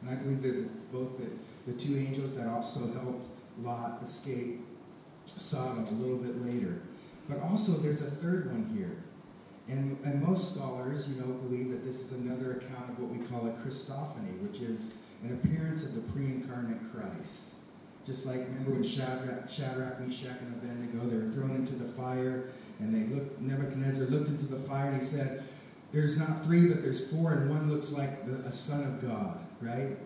and 0.00 0.10
I 0.10 0.14
believe 0.14 0.42
they're 0.42 0.52
the, 0.52 0.68
both 0.90 1.18
the, 1.18 1.70
the 1.70 1.78
two 1.78 1.96
angels 1.96 2.34
that 2.36 2.46
also 2.46 2.92
helped 2.92 3.28
Lot 3.62 4.02
escape 4.02 4.60
Sodom 5.26 5.86
a 5.86 5.90
little 5.90 6.16
bit 6.16 6.44
later. 6.44 6.80
But 7.28 7.40
also, 7.40 7.72
there's 7.72 8.00
a 8.00 8.10
third 8.10 8.52
one 8.52 8.70
here. 8.76 9.02
And, 9.66 9.98
and 10.04 10.22
most 10.22 10.54
scholars, 10.54 11.08
you 11.08 11.20
know, 11.20 11.32
believe 11.32 11.70
that 11.70 11.84
this 11.84 12.12
is 12.12 12.20
another 12.20 12.52
account 12.52 12.90
of 12.90 12.98
what 12.98 13.10
we 13.10 13.24
call 13.24 13.46
a 13.46 13.52
Christophany, 13.52 14.38
which 14.42 14.60
is 14.60 15.08
an 15.22 15.32
appearance 15.32 15.84
of 15.84 15.94
the 15.94 16.02
pre-incarnate 16.12 16.80
Christ. 16.92 17.56
Just 18.04 18.26
like, 18.26 18.40
remember 18.40 18.72
when 18.72 18.82
Shadrach, 18.82 19.48
Shadrach, 19.48 19.98
Meshach, 20.00 20.38
and 20.40 20.54
Abednego, 20.62 21.06
they 21.06 21.16
were 21.16 21.32
thrown 21.32 21.52
into 21.52 21.74
the 21.74 21.88
fire, 21.88 22.44
and 22.78 22.94
they 22.94 23.14
looked, 23.14 23.40
Nebuchadnezzar 23.40 24.04
looked 24.06 24.28
into 24.28 24.44
the 24.44 24.58
fire, 24.58 24.88
and 24.88 24.96
he 24.96 25.00
said, 25.00 25.42
there's 25.92 26.18
not 26.18 26.44
three, 26.44 26.68
but 26.68 26.82
there's 26.82 27.10
four, 27.10 27.32
and 27.32 27.48
one 27.48 27.70
looks 27.70 27.92
like 27.92 28.26
the, 28.26 28.32
a 28.46 28.52
son 28.52 28.82
of 28.84 29.00
God, 29.00 29.38
right? 29.62 29.96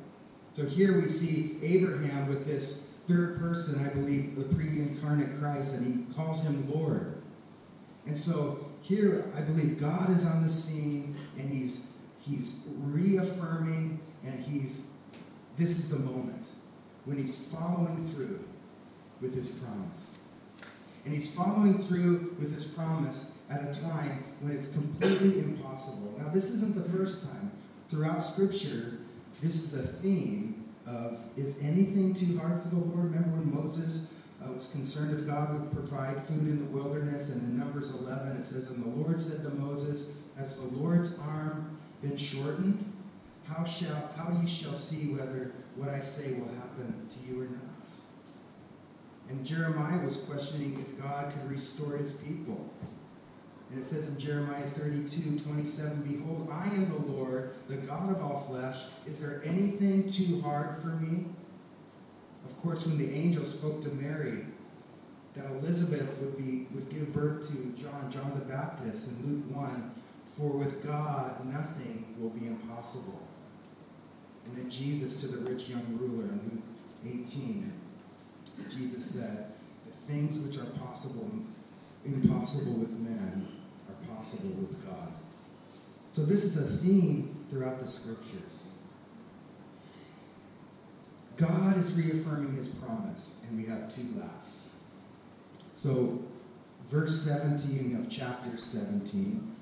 So 0.53 0.65
here 0.65 0.95
we 1.01 1.09
see 1.09 1.57
Abraham 1.63 2.29
with 2.29 2.47
this 2.47 2.88
third 3.09 3.39
person, 3.39 3.85
I 3.85 3.89
believe, 3.95 4.37
the 4.37 4.45
pre 4.55 4.67
incarnate 4.67 5.39
Christ, 5.41 5.77
and 5.77 5.87
he 5.87 6.15
calls 6.15 6.47
him 6.47 6.71
Lord. 6.71 7.23
And 8.07 8.17
so 8.17 8.69
here, 8.83 9.25
I 9.37 9.41
believe 9.41 9.81
God 9.81 10.11
is 10.11 10.27
on 10.27 10.43
the 10.43 10.49
scene, 10.49 11.17
and 11.39 11.51
he's, 11.51 11.97
he's 12.21 12.69
reaffirming, 12.85 14.01
and 14.25 14.41
he's, 14.45 14.99
this 15.57 15.79
is 15.79 15.91
the 15.91 16.11
moment 16.11 16.53
when 17.07 17.17
he's 17.17 17.53
following 17.53 17.97
through 18.05 18.47
with 19.21 19.35
his 19.35 19.49
promise. 19.49 20.29
And 21.05 21.15
he's 21.15 21.35
following 21.35 21.79
through 21.79 22.37
with 22.39 22.53
his 22.53 22.65
promise 22.65 23.41
at 23.51 23.63
a 23.63 23.81
time 23.81 24.23
when 24.41 24.53
it's 24.53 24.73
completely 24.75 25.41
impossible. 25.41 26.15
Now, 26.19 26.29
this 26.29 26.51
isn't 26.51 26.75
the 26.75 26.97
first 26.97 27.31
time. 27.31 27.51
Throughout 27.89 28.23
Scripture, 28.23 28.99
this 29.41 29.73
is 29.73 29.83
a 29.83 29.87
theme 29.87 30.68
of 30.89 31.25
is 31.37 31.63
anything 31.63 32.15
too 32.15 32.39
hard 32.39 32.61
for 32.63 32.69
the 32.69 32.77
Lord? 32.77 33.13
Remember 33.13 33.37
when 33.37 33.55
Moses 33.55 34.23
uh, 34.43 34.53
was 34.53 34.69
concerned 34.69 35.19
if 35.19 35.27
God 35.27 35.53
would 35.53 35.71
provide 35.71 36.21
food 36.21 36.49
in 36.49 36.59
the 36.59 36.65
wilderness, 36.65 37.31
and 37.31 37.43
in 37.43 37.59
Numbers 37.59 37.95
11 38.01 38.37
it 38.37 38.43
says, 38.43 38.71
And 38.71 38.85
the 38.85 39.01
Lord 39.01 39.21
said 39.21 39.43
to 39.45 39.51
Moses, 39.57 40.29
Has 40.37 40.57
the 40.57 40.77
Lord's 40.77 41.19
arm 41.19 41.77
been 42.01 42.17
shortened? 42.17 42.93
How 43.47 43.65
shall 43.65 44.11
how 44.17 44.31
you 44.41 44.47
shall 44.47 44.75
see 44.75 45.13
whether 45.13 45.53
what 45.77 45.89
I 45.89 46.01
say 46.01 46.39
will 46.39 46.55
happen 46.55 47.09
to 47.09 47.29
you 47.29 47.43
or 47.43 47.47
not? 47.47 47.91
And 49.29 49.45
Jeremiah 49.45 50.03
was 50.05 50.17
questioning 50.17 50.75
if 50.81 51.01
God 51.01 51.33
could 51.33 51.51
restore 51.51 51.97
his 51.97 52.13
people. 52.13 52.73
And 53.71 53.79
it 53.79 53.85
says 53.85 54.09
in 54.09 54.19
Jeremiah 54.19 54.63
32, 54.63 55.39
27, 55.39 56.03
Behold, 56.03 56.49
I 56.51 56.67
am 56.69 56.89
the 56.89 57.13
Lord, 57.13 57.53
the 57.69 57.77
God 57.77 58.11
of 58.11 58.23
all 58.23 58.41
flesh. 58.41 58.85
Is 59.05 59.21
there 59.21 59.43
anything 59.45 60.11
too 60.11 60.41
hard 60.41 60.81
for 60.81 60.89
me? 60.89 61.27
Of 62.47 62.57
course, 62.57 62.87
when 62.87 62.97
the 62.97 63.11
angel 63.11 63.45
spoke 63.45 63.83
to 63.83 63.89
Mary, 63.91 64.47
that 65.35 65.47
Elizabeth 65.51 66.19
would 66.19 66.37
be 66.37 66.67
would 66.75 66.89
give 66.89 67.13
birth 67.13 67.47
to 67.49 67.81
John, 67.81 68.11
John 68.11 68.33
the 68.35 68.45
Baptist 68.45 69.11
in 69.11 69.27
Luke 69.27 69.45
1, 69.55 69.93
for 70.25 70.53
with 70.53 70.85
God 70.85 71.45
nothing 71.45 72.15
will 72.19 72.31
be 72.31 72.47
impossible. 72.47 73.21
And 74.47 74.57
then 74.57 74.71
Jesus 74.71 75.21
to 75.21 75.27
the 75.27 75.39
rich 75.51 75.69
young 75.69 75.85
ruler 76.01 76.25
in 76.25 76.41
Luke 76.51 77.23
18, 77.27 77.71
Jesus 78.71 79.05
said, 79.05 79.53
The 79.85 79.93
things 79.93 80.39
which 80.39 80.57
are 80.57 80.71
possible, 80.83 81.31
impossible 82.05 82.73
with 82.73 82.91
men 82.91 83.58
possible 84.19 84.51
with 84.51 84.85
God. 84.85 85.13
So, 86.11 86.23
this 86.23 86.45
is 86.45 86.57
a 86.57 86.77
theme 86.79 87.45
throughout 87.49 87.79
the 87.79 87.87
scriptures. 87.87 88.79
God 91.37 91.77
is 91.77 91.95
reaffirming 91.95 92.57
his 92.57 92.67
promise, 92.67 93.45
and 93.49 93.57
we 93.57 93.67
have 93.67 93.89
two 93.89 94.19
laughs. 94.19 94.83
So, 95.75 96.21
verse 96.87 97.23
17 97.23 97.97
of 97.97 98.11
chapter 98.11 98.57
17 98.57 99.55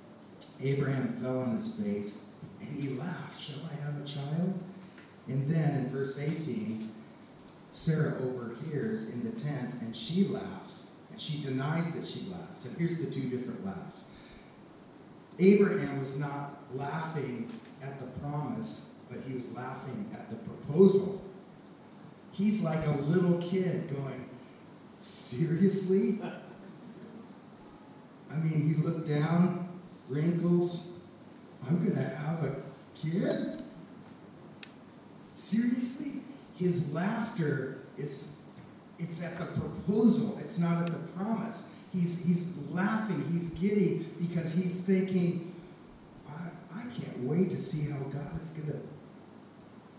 Abraham 0.63 1.09
fell 1.09 1.41
on 1.41 1.51
his 1.51 1.75
face 1.77 2.33
and 2.61 2.81
he 2.81 2.91
laughed. 2.91 3.39
Shall 3.39 3.61
I 3.71 3.85
have 3.85 4.01
a 4.01 4.07
child? 4.07 4.59
And 5.29 5.47
then 5.47 5.75
in 5.75 5.89
verse 5.89 6.19
18, 6.19 6.91
Sarah 7.73 8.15
overhears 8.23 9.13
in 9.13 9.23
the 9.23 9.39
tent 9.39 9.75
and 9.83 9.95
she 9.95 10.29
laughs. 10.29 10.97
And 11.11 11.21
she 11.21 11.43
denies 11.43 11.93
that 11.93 12.05
she 12.05 12.31
laughs. 12.31 12.65
And 12.65 12.77
here's 12.79 12.99
the 12.99 13.11
two 13.11 13.29
different 13.29 13.67
laughs. 13.67 14.16
Abraham 15.39 15.99
was 15.99 16.19
not 16.19 16.63
laughing 16.73 17.51
at 17.83 17.99
the 17.99 18.07
promise, 18.21 19.01
but 19.11 19.19
he 19.27 19.35
was 19.35 19.55
laughing 19.55 20.09
at 20.15 20.31
the 20.31 20.37
proposal. 20.37 21.23
He's 22.33 22.63
like 22.63 22.85
a 22.87 23.01
little 23.03 23.39
kid 23.41 23.89
going, 23.89 24.29
Seriously? 24.99 26.19
I 28.31 28.37
mean, 28.37 28.75
he 28.75 28.83
looked 28.83 29.09
down, 29.09 29.69
wrinkles. 30.09 31.01
I'm 31.67 31.79
going 31.83 31.97
to 31.97 32.03
have 32.03 32.43
a 32.45 32.57
kid? 32.95 33.63
Seriously? 35.33 36.23
His 36.57 36.93
laughter 36.93 37.83
is 37.97 38.39
it's 38.99 39.23
at 39.23 39.39
the 39.39 39.45
proposal, 39.45 40.39
it's 40.41 40.59
not 40.59 40.87
at 40.87 40.91
the 40.91 41.13
promise. 41.13 41.76
He's, 41.97 42.27
he's 42.27 42.59
laughing, 42.71 43.25
he's 43.33 43.59
giddy 43.59 44.05
because 44.21 44.53
he's 44.53 44.87
thinking, 44.87 45.55
I, 46.29 46.51
I 46.77 46.83
can't 46.83 47.21
wait 47.21 47.49
to 47.51 47.61
see 47.61 47.91
how 47.91 48.01
God 48.01 48.39
is 48.39 48.51
going 48.51 48.73
to 48.73 48.79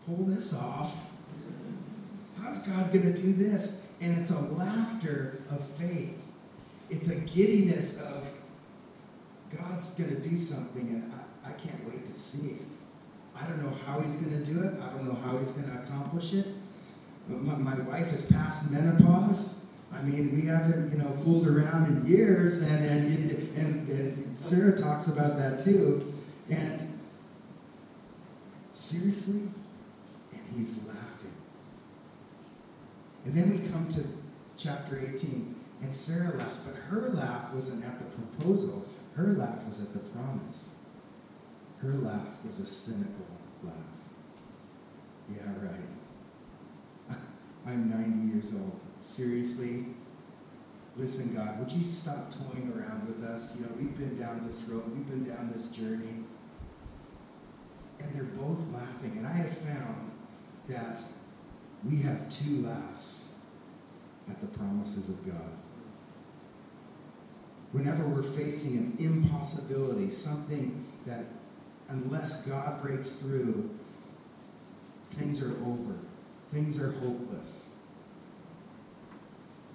pull 0.06 0.24
this 0.26 0.54
off. 0.54 1.10
How's 2.40 2.60
God 2.68 2.94
going 2.94 3.14
to 3.14 3.20
do 3.20 3.34
this? 3.34 3.96
And 4.00 4.16
it's 4.18 4.30
a 4.30 4.40
laughter 4.40 5.42
of 5.50 5.66
faith. 5.66 6.24
It's 6.92 7.10
a 7.10 7.20
giddiness 7.36 8.02
of 8.02 8.32
God's 9.50 9.96
going 9.96 10.22
to 10.22 10.30
do 10.30 10.36
something, 10.36 10.88
and 10.90 11.12
I, 11.14 11.50
I 11.50 11.54
can't 11.54 11.84
wait 11.90 12.06
to 12.06 12.14
see 12.14 12.56
it. 12.56 12.62
I 13.36 13.48
don't 13.48 13.64
know 13.64 13.74
how 13.86 14.00
he's 14.02 14.18
going 14.18 14.44
to 14.44 14.52
do 14.52 14.62
it. 14.62 14.74
I 14.80 14.96
don't 14.96 15.06
know 15.06 15.18
how 15.26 15.38
he's 15.38 15.52
going 15.52 15.70
to 15.72 15.82
accomplish 15.82 16.34
it. 16.34 16.46
My, 17.28 17.56
my 17.56 17.80
wife 17.82 18.12
has 18.12 18.30
passed 18.32 18.72
menopause. 18.72 19.57
I 19.98 20.04
mean, 20.04 20.32
we 20.32 20.46
haven't, 20.46 20.92
you 20.92 20.98
know, 20.98 21.10
fooled 21.10 21.48
around 21.48 21.88
in 21.88 22.06
years, 22.06 22.62
and 22.70 22.86
and, 22.86 23.32
and, 23.58 23.90
and 23.90 24.40
Sarah 24.40 24.78
talks 24.78 25.08
about 25.08 25.38
that 25.38 25.60
too. 25.60 26.14
And 26.50 26.82
seriously, 28.72 29.50
and 30.32 30.42
he's 30.56 30.86
laughing. 30.88 31.36
And 33.26 33.34
then 33.34 33.50
we 33.50 33.70
come 33.70 33.88
to 33.90 34.04
chapter 34.56 34.98
18, 34.98 35.56
and 35.82 35.94
Sarah 35.94 36.36
laughs, 36.38 36.60
but 36.60 36.76
her 36.76 37.10
laugh 37.10 37.54
wasn't 37.54 37.84
at 37.84 38.00
the 38.00 38.06
proposal, 38.06 38.86
her 39.16 39.34
laugh 39.34 39.66
was 39.66 39.82
at 39.82 39.94
the 39.94 40.00
promise. 40.00 40.88
Her 41.80 41.94
laugh 41.94 42.38
was 42.46 42.60
a 42.60 42.66
cynical 42.66 43.28
laugh. 43.64 43.74
Yeah, 45.30 45.54
right. 45.62 45.97
I'm 47.68 47.90
90 47.90 48.34
years 48.34 48.54
old. 48.54 48.80
Seriously? 49.00 49.88
Listen, 50.96 51.36
God, 51.36 51.60
would 51.60 51.72
you 51.72 51.84
stop 51.84 52.32
toying 52.32 52.72
around 52.74 53.06
with 53.06 53.24
us? 53.24 53.60
You 53.60 53.66
know, 53.66 53.74
we've 53.78 53.98
been 53.98 54.18
down 54.18 54.46
this 54.46 54.68
road, 54.70 54.84
we've 54.88 55.08
been 55.08 55.26
down 55.26 55.50
this 55.52 55.68
journey. 55.68 56.24
And 58.00 58.16
they're 58.16 58.24
both 58.24 58.66
laughing. 58.74 59.18
And 59.18 59.28
I 59.28 59.34
have 59.34 59.50
found 59.50 60.12
that 60.70 61.00
we 61.84 62.02
have 62.02 62.30
two 62.30 62.62
laughs 62.62 63.36
at 64.30 64.40
the 64.40 64.48
promises 64.48 65.10
of 65.10 65.26
God. 65.26 65.52
Whenever 67.74 68.08
we're 68.08 68.24
facing 68.24 68.78
an 68.78 68.96
impossibility, 68.98 70.10
something 70.10 70.86
that 71.06 71.26
unless 71.90 72.48
God 72.48 72.82
breaks 72.82 73.22
through, 73.22 73.70
things 75.10 75.42
are 75.42 75.52
over. 75.66 75.96
Things 76.50 76.82
are 76.82 76.92
hopeless. 76.92 77.80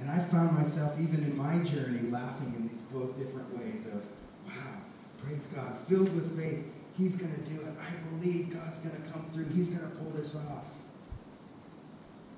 And 0.00 0.10
I 0.10 0.18
found 0.18 0.56
myself, 0.56 0.98
even 1.00 1.22
in 1.22 1.36
my 1.36 1.58
journey, 1.62 2.08
laughing 2.10 2.54
in 2.54 2.66
these 2.66 2.82
both 2.82 3.16
different 3.16 3.56
ways 3.56 3.86
of, 3.86 4.04
wow, 4.46 4.80
praise 5.22 5.46
God, 5.54 5.76
filled 5.76 6.12
with 6.14 6.36
faith. 6.36 6.74
He's 6.98 7.16
going 7.16 7.32
to 7.32 7.50
do 7.50 7.60
it. 7.60 7.72
I 7.80 7.94
believe 8.10 8.52
God's 8.52 8.78
going 8.78 9.00
to 9.00 9.10
come 9.10 9.24
through. 9.30 9.44
He's 9.44 9.76
going 9.76 9.88
to 9.90 9.96
pull 9.98 10.10
this 10.10 10.34
off. 10.50 10.74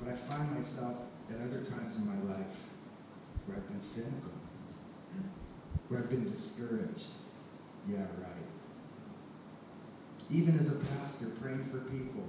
But 0.00 0.12
I 0.12 0.12
find 0.12 0.52
myself 0.52 0.96
at 1.30 1.40
other 1.40 1.64
times 1.64 1.96
in 1.96 2.06
my 2.06 2.34
life 2.34 2.66
where 3.46 3.56
I've 3.56 3.68
been 3.68 3.80
cynical, 3.80 4.32
where 5.88 6.00
I've 6.00 6.10
been 6.10 6.26
discouraged. 6.26 7.14
Yeah, 7.88 7.98
right. 8.18 8.46
Even 10.30 10.54
as 10.54 10.70
a 10.70 10.84
pastor 10.96 11.26
praying 11.40 11.64
for 11.64 11.78
people, 11.78 12.28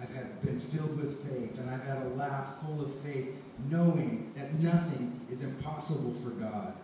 I've 0.00 0.14
had, 0.14 0.40
been 0.42 0.60
filled 0.60 0.96
with 0.96 1.28
faith, 1.28 1.58
and 1.60 1.68
I've 1.68 1.84
had 1.84 1.98
a 2.06 2.08
laugh 2.10 2.60
full 2.60 2.80
of 2.80 2.94
faith, 3.00 3.44
knowing 3.68 4.32
that 4.36 4.54
nothing 4.54 5.20
is 5.28 5.42
impossible 5.42 6.12
for 6.12 6.30
God. 6.30 6.74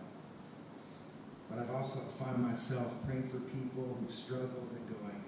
But 1.49 1.59
I've 1.59 1.71
also 1.71 1.99
found 1.99 2.43
myself 2.43 2.93
praying 3.05 3.29
for 3.29 3.39
people 3.39 3.97
who've 3.99 4.11
struggled 4.11 4.69
and 4.71 4.87
going, 4.87 5.23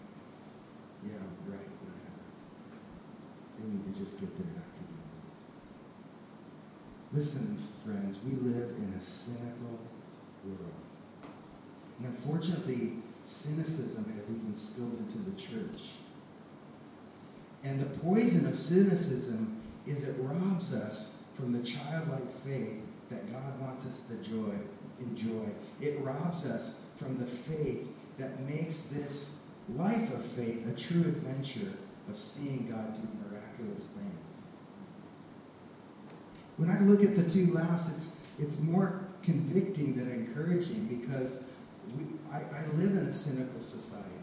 yeah, 1.05 1.13
right, 1.45 1.69
whatever. 1.81 2.23
They 3.59 3.67
need 3.67 3.85
to 3.85 3.97
just 3.97 4.19
get 4.19 4.35
their 4.35 4.47
act 4.57 4.75
together. 4.75 4.97
Listen, 7.13 7.57
friends, 7.85 8.19
we 8.25 8.31
live 8.31 8.75
in 8.77 8.93
a 8.97 9.01
cynical 9.01 9.79
world. 10.43 10.73
And 11.99 12.07
unfortunately, 12.07 12.93
cynicism 13.23 14.11
has 14.15 14.29
even 14.29 14.53
spilled 14.55 14.97
into 14.99 15.19
the 15.19 15.39
church. 15.39 15.93
And 17.63 17.79
the 17.79 17.99
poison 17.99 18.47
of 18.47 18.55
cynicism 18.55 19.61
is 19.85 20.07
it 20.07 20.15
robs 20.19 20.75
us 20.75 21.29
from 21.35 21.51
the 21.51 21.63
childlike 21.63 22.31
faith 22.31 22.83
that 23.09 23.31
God 23.31 23.59
wants 23.61 23.85
us 23.85 24.07
to 24.07 24.29
joy, 24.29 24.53
enjoy. 24.99 25.47
It 25.81 25.99
robs 26.01 26.49
us 26.49 26.89
from 26.95 27.17
the 27.17 27.25
faith 27.25 27.93
that 28.17 28.39
makes 28.41 28.87
this 28.87 29.45
life 29.69 30.13
of 30.13 30.23
faith 30.23 30.67
a 30.67 30.75
true 30.75 31.01
adventure 31.01 31.73
of 32.07 32.15
seeing 32.15 32.69
God 32.69 32.93
do 32.95 33.01
miraculous 33.23 33.89
things. 33.91 34.43
When 36.57 36.69
I 36.69 36.79
look 36.79 37.03
at 37.03 37.15
the 37.15 37.29
two 37.29 37.53
last, 37.53 37.95
it's, 37.95 38.25
it's 38.39 38.61
more 38.61 39.01
convicting 39.21 39.95
than 39.95 40.09
encouraging 40.09 40.85
because 40.87 41.53
we, 41.95 42.05
I, 42.31 42.37
I 42.37 42.65
live 42.75 42.91
in 42.91 43.05
a 43.07 43.11
cynical 43.11 43.59
society. 43.59 44.16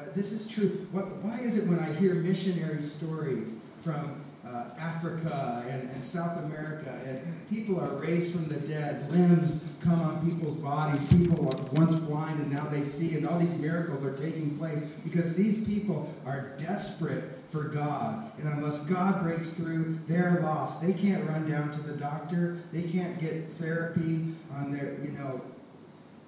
Uh, 0.00 0.04
this 0.14 0.32
is 0.32 0.50
true. 0.50 0.86
What, 0.92 1.06
why 1.22 1.34
is 1.34 1.58
it 1.58 1.68
when 1.68 1.78
I 1.78 1.92
hear 1.94 2.14
missionary 2.14 2.80
stories 2.82 3.70
from 3.80 4.22
uh, 4.46 4.70
Africa 4.78 5.62
and, 5.68 5.82
and 5.90 6.02
South 6.02 6.42
America, 6.44 6.98
and 7.04 7.48
people 7.50 7.78
are 7.78 7.94
raised 7.96 8.34
from 8.34 8.46
the 8.46 8.58
dead, 8.66 9.10
limbs 9.12 9.76
come 9.84 10.00
on 10.00 10.24
people's 10.28 10.56
bodies, 10.56 11.04
people 11.04 11.48
are 11.48 11.62
once 11.72 11.94
blind 11.94 12.40
and 12.40 12.50
now 12.50 12.64
they 12.64 12.80
see, 12.80 13.16
and 13.16 13.28
all 13.28 13.38
these 13.38 13.58
miracles 13.58 14.04
are 14.04 14.16
taking 14.16 14.56
place 14.56 14.98
because 15.04 15.36
these 15.36 15.66
people 15.66 16.12
are 16.24 16.52
desperate 16.56 17.24
for 17.48 17.64
God. 17.64 18.32
And 18.38 18.48
unless 18.48 18.88
God 18.88 19.22
breaks 19.22 19.58
through, 19.58 20.00
they're 20.06 20.40
lost. 20.40 20.84
They 20.84 20.94
can't 20.94 21.28
run 21.28 21.48
down 21.48 21.70
to 21.72 21.82
the 21.82 21.94
doctor, 21.94 22.58
they 22.72 22.82
can't 22.82 23.20
get 23.20 23.52
therapy 23.52 24.28
on 24.54 24.70
their, 24.70 24.94
you 25.02 25.12
know, 25.12 25.42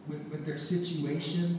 with, 0.09 0.29
with 0.31 0.45
their 0.45 0.59
situation. 0.59 1.59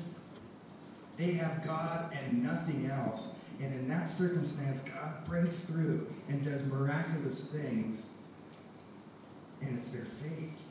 They 1.18 1.34
have 1.34 1.66
God 1.66 2.14
and 2.14 2.44
nothing 2.44 2.90
else. 2.90 3.40
And 3.62 3.74
in 3.74 3.88
that 3.88 4.10
circumstance, 4.10 4.90
God 4.90 5.26
breaks 5.26 5.66
through 5.66 6.08
and 6.28 6.44
does 6.44 6.66
miraculous 6.66 7.52
things. 7.52 8.18
And 9.62 9.76
it's 9.76 9.92
their 9.92 10.06
faith. 10.06 10.64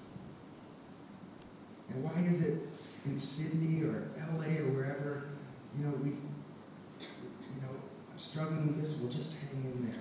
And 1.88 2.02
why 2.02 2.18
is 2.20 2.46
it 2.46 2.62
in 3.04 3.18
Sydney 3.18 3.82
or 3.82 4.08
LA 4.16 4.60
or 4.62 4.72
wherever, 4.72 5.28
you 5.76 5.84
know, 5.84 5.94
we, 6.02 6.10
you 6.10 7.60
know, 7.60 7.70
I'm 8.10 8.18
struggling 8.18 8.66
with 8.66 8.80
this, 8.80 8.96
we'll 8.96 9.10
just 9.10 9.38
hang 9.40 9.62
in 9.62 9.86
there. 9.86 10.00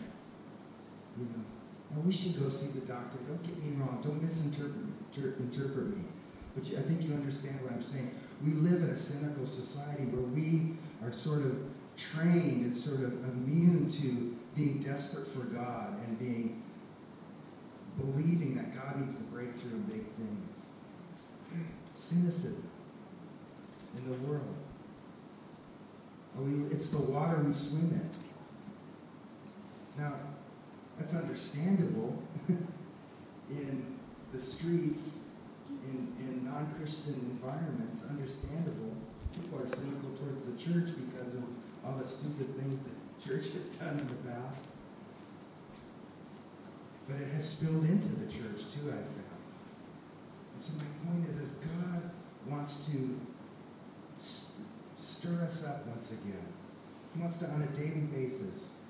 You 1.17 1.25
know, 1.25 1.43
or 1.95 2.01
we 2.01 2.12
should 2.12 2.39
go 2.39 2.47
see 2.47 2.80
the 2.80 2.86
doctor. 2.86 3.17
Don't 3.27 3.43
get 3.43 3.58
me 3.58 3.75
wrong. 3.75 4.01
Don't 4.04 4.21
misinterpret 4.21 4.71
interpret 5.39 5.97
me. 5.97 6.04
But 6.55 6.65
I 6.77 6.81
think 6.81 7.03
you 7.03 7.13
understand 7.13 7.61
what 7.61 7.71
I'm 7.71 7.81
saying. 7.81 8.11
We 8.43 8.53
live 8.53 8.83
in 8.83 8.89
a 8.89 8.95
cynical 8.95 9.45
society 9.45 10.03
where 10.05 10.21
we 10.21 10.73
are 11.05 11.11
sort 11.11 11.39
of 11.39 11.69
trained 11.95 12.65
and 12.65 12.75
sort 12.75 13.01
of 13.01 13.23
immune 13.23 13.87
to 13.87 14.35
being 14.55 14.79
desperate 14.79 15.27
for 15.27 15.43
God 15.45 15.97
and 16.05 16.19
being 16.19 16.61
believing 17.97 18.55
that 18.55 18.73
God 18.73 18.99
needs 18.99 19.17
to 19.17 19.23
break 19.25 19.53
through 19.53 19.71
in 19.71 19.83
big 19.83 20.05
things. 20.13 20.75
Cynicism 21.91 22.69
in 23.97 24.05
the 24.05 24.17
world. 24.27 24.55
It's 26.71 26.89
the 26.89 27.01
water 27.01 27.41
we 27.43 27.51
swim 27.53 27.91
in. 27.91 28.09
Now, 30.01 30.13
that's 30.97 31.15
understandable 31.15 32.23
in 33.49 33.97
the 34.31 34.39
streets, 34.39 35.31
in, 35.89 36.13
in 36.20 36.46
non 36.46 36.72
Christian 36.78 37.13
environments, 37.13 38.10
understandable. 38.10 38.96
People 39.34 39.60
are 39.60 39.67
cynical 39.67 40.10
towards 40.13 40.44
the 40.44 40.58
church 40.58 40.91
because 40.96 41.36
of 41.36 41.44
all 41.86 41.98
the 41.98 42.04
stupid 42.04 42.54
things 42.56 42.84
the 42.84 42.91
church 43.22 43.52
has 43.54 43.78
done 43.78 44.00
in 44.00 44.08
the 44.08 44.32
past. 44.32 44.67
But 47.08 47.17
it 47.20 47.30
has 47.30 47.50
spilled 47.50 47.86
into 47.86 48.15
the 48.15 48.32
church 48.32 48.72
too, 48.72 48.88
I've 48.88 49.06
found. 49.06 49.41
And 50.54 50.62
so 50.62 50.78
my 50.78 51.12
point 51.12 51.28
is, 51.28 51.38
is 51.38 51.52
God 51.52 52.12
wants 52.48 52.91
to 52.91 53.20
stir 54.17 55.41
us 55.44 55.67
up 55.67 55.88
once 55.88 56.12
again. 56.12 56.46
He 57.13 57.20
wants 57.20 57.38
to, 57.38 57.46
on 57.46 57.63
a 57.63 57.67
daily 57.67 58.02
basis, 58.02 58.82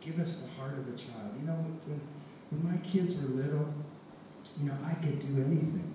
give 0.00 0.18
us 0.18 0.42
the 0.42 0.60
heart 0.60 0.78
of 0.78 0.86
a 0.86 0.96
child. 0.96 1.34
You 1.38 1.46
know, 1.46 1.54
when, 1.54 2.00
when 2.50 2.72
my 2.72 2.78
kids 2.86 3.14
were 3.16 3.28
little, 3.28 3.74
you 4.60 4.68
know, 4.68 4.76
I 4.84 4.94
could 4.94 5.18
do 5.18 5.42
anything, 5.42 5.94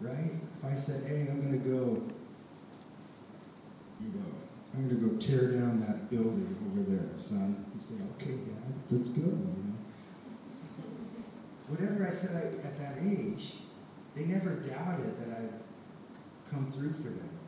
right? 0.00 0.32
If 0.58 0.64
I 0.64 0.74
said, 0.74 1.08
hey, 1.08 1.26
I'm 1.30 1.40
going 1.40 1.62
to 1.62 1.68
go, 1.68 2.02
you 4.00 4.08
know, 4.18 4.26
I'm 4.72 4.88
going 4.88 5.00
to 5.00 5.08
go 5.08 5.16
tear 5.16 5.52
down 5.52 5.80
that 5.80 6.10
building 6.10 6.56
over 6.70 6.88
there, 6.88 7.16
son. 7.16 7.64
He'd 7.72 7.82
say, 7.82 7.94
okay, 8.14 8.36
Dad, 8.46 8.74
let's 8.90 9.08
go, 9.08 9.22
you 9.22 9.28
know. 9.28 9.76
Whatever 11.68 12.06
I 12.06 12.10
said 12.10 12.36
I, 12.36 12.66
at 12.66 12.76
that 12.78 12.98
age, 13.04 13.54
they 14.16 14.24
never 14.24 14.56
doubted 14.56 15.16
that 15.18 15.36
I'd 15.36 15.52
come 16.50 16.66
through 16.66 16.92
for 16.92 17.10
them. 17.10 17.38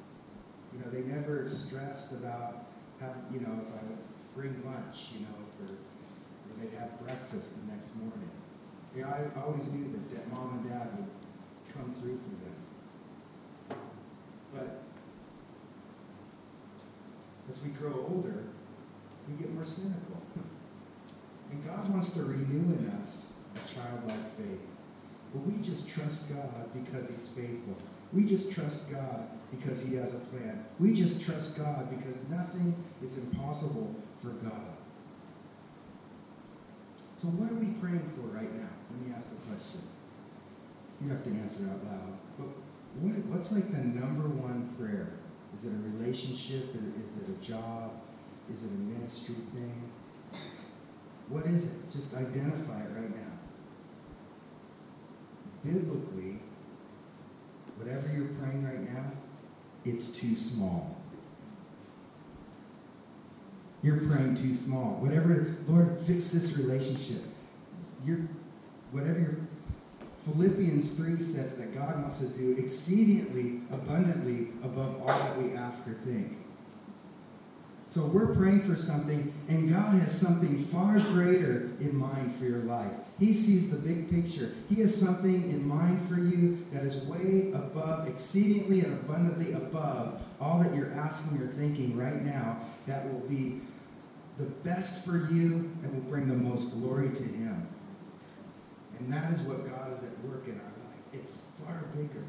You 0.72 0.78
know, 0.78 0.90
they 0.90 1.02
never 1.02 1.44
stressed 1.46 2.12
about 2.12 2.66
how, 3.00 3.14
you 3.30 3.40
know, 3.40 3.60
if 3.66 3.72
I 3.74 3.84
would 3.86 3.98
bring 4.34 4.62
lunch, 4.64 5.10
you 5.14 5.20
know, 5.20 5.34
for, 5.58 5.72
or 5.72 6.54
they'd 6.60 6.76
have 6.78 6.98
breakfast 7.00 7.66
the 7.66 7.72
next 7.72 7.96
morning. 7.96 8.30
They 8.94 9.02
I 9.02 9.28
always 9.42 9.72
knew 9.72 9.90
that, 9.90 10.10
that 10.10 10.32
mom 10.32 10.58
and 10.58 10.68
dad 10.68 10.88
would 10.96 11.08
come 11.72 11.92
through 11.94 12.16
for 12.16 12.30
them. 12.30 13.78
But 14.54 14.82
as 17.48 17.62
we 17.62 17.70
grow 17.70 18.06
older, 18.08 18.44
we 19.28 19.36
get 19.36 19.52
more 19.52 19.64
cynical. 19.64 20.22
And 21.50 21.64
God 21.64 21.90
wants 21.90 22.10
to 22.14 22.22
renew 22.22 22.74
in 22.74 22.90
us 22.98 23.38
a 23.54 23.68
childlike 23.68 24.26
faith. 24.26 24.66
But 25.32 25.42
we 25.42 25.62
just 25.62 25.88
trust 25.88 26.34
God 26.34 26.72
because 26.72 27.10
He's 27.10 27.28
faithful. 27.28 27.76
We 28.12 28.24
just 28.24 28.52
trust 28.52 28.90
God 28.90 29.28
because 29.50 29.86
He 29.86 29.96
has 29.96 30.14
a 30.14 30.18
plan. 30.18 30.64
We 30.78 30.92
just 30.92 31.24
trust 31.24 31.58
God 31.58 31.88
because 31.90 32.18
nothing 32.28 32.74
is 33.02 33.24
impossible 33.24 33.94
for 34.18 34.30
God. 34.30 34.76
So, 37.16 37.28
what 37.28 37.50
are 37.50 37.54
we 37.54 37.78
praying 37.80 38.06
for 38.06 38.22
right 38.22 38.52
now? 38.54 38.68
Let 38.90 39.00
me 39.00 39.14
ask 39.14 39.30
the 39.30 39.46
question. 39.46 39.80
You 41.02 41.10
have 41.10 41.22
to 41.24 41.30
answer 41.30 41.64
out 41.70 41.84
loud. 41.84 42.12
But 42.38 42.48
what, 43.00 43.12
what's 43.26 43.52
like 43.52 43.70
the 43.70 43.78
number 43.78 44.28
one 44.28 44.68
prayer? 44.76 45.14
Is 45.52 45.64
it 45.64 45.72
a 45.72 45.98
relationship? 45.98 46.74
Is 47.02 47.18
it 47.18 47.28
a 47.28 47.44
job? 47.44 47.92
Is 48.50 48.64
it 48.64 48.70
a 48.70 48.74
ministry 48.74 49.34
thing? 49.34 49.90
What 51.28 51.46
is 51.46 51.74
it? 51.74 51.90
Just 51.90 52.14
identify 52.14 52.80
it 52.82 52.90
right 52.94 53.10
now. 53.10 53.32
Biblically, 55.64 56.40
whatever 57.76 58.12
you're 58.12 58.28
praying 58.40 58.64
right 58.64 58.80
now, 58.94 59.12
it's 59.84 60.18
too 60.18 60.34
small. 60.34 60.96
You're 63.82 63.98
praying 63.98 64.34
too 64.34 64.52
small. 64.52 65.00
Whatever, 65.00 65.46
Lord, 65.66 65.98
fix 65.98 66.28
this 66.28 66.56
relationship. 66.58 67.22
You're, 68.04 68.28
whatever 68.92 69.18
your 69.18 69.36
Philippians 70.24 70.92
3 70.92 71.16
says 71.16 71.56
that 71.56 71.74
God 71.74 72.00
wants 72.00 72.20
to 72.20 72.28
do 72.28 72.54
exceedingly, 72.56 73.60
abundantly 73.72 74.48
above 74.62 75.00
all 75.00 75.08
that 75.08 75.36
we 75.36 75.52
ask 75.54 75.88
or 75.88 75.94
think. 75.94 76.38
So 77.88 78.06
we're 78.06 78.34
praying 78.34 78.60
for 78.60 78.74
something, 78.74 79.32
and 79.48 79.68
God 79.68 79.92
has 79.94 80.18
something 80.18 80.56
far 80.56 80.98
greater 80.98 81.72
in 81.80 81.94
mind 81.94 82.32
for 82.32 82.44
your 82.44 82.60
life. 82.60 82.90
He 83.18 83.32
sees 83.32 83.70
the 83.70 83.86
big 83.86 84.08
picture. 84.08 84.52
He 84.68 84.76
has 84.76 84.98
something 84.98 85.50
in 85.50 85.66
mind 85.66 86.00
for 86.00 86.14
you 86.14 86.56
that 86.72 86.84
is 86.84 87.04
way 87.06 87.50
above, 87.52 88.08
exceedingly 88.08 88.80
and 88.80 88.94
abundantly 88.94 89.52
above 89.52 90.26
all 90.40 90.58
that 90.62 90.74
you're 90.74 90.90
asking 90.92 91.42
or 91.42 91.48
thinking 91.48 91.96
right 91.96 92.22
now, 92.22 92.58
that 92.86 93.12
will 93.12 93.28
be 93.28 93.60
the 94.38 94.44
best 94.44 95.04
for 95.04 95.28
you 95.30 95.70
and 95.82 95.92
will 95.92 96.08
bring 96.08 96.28
the 96.28 96.34
most 96.34 96.72
glory 96.72 97.10
to 97.10 97.22
Him. 97.24 97.68
And 99.02 99.12
that 99.12 99.32
is 99.32 99.42
what 99.42 99.66
God 99.66 99.90
is 99.90 100.04
at 100.04 100.16
work 100.22 100.46
in 100.46 100.54
our 100.54 100.74
life. 100.78 101.02
It's 101.12 101.44
far 101.58 101.86
bigger, 101.92 102.24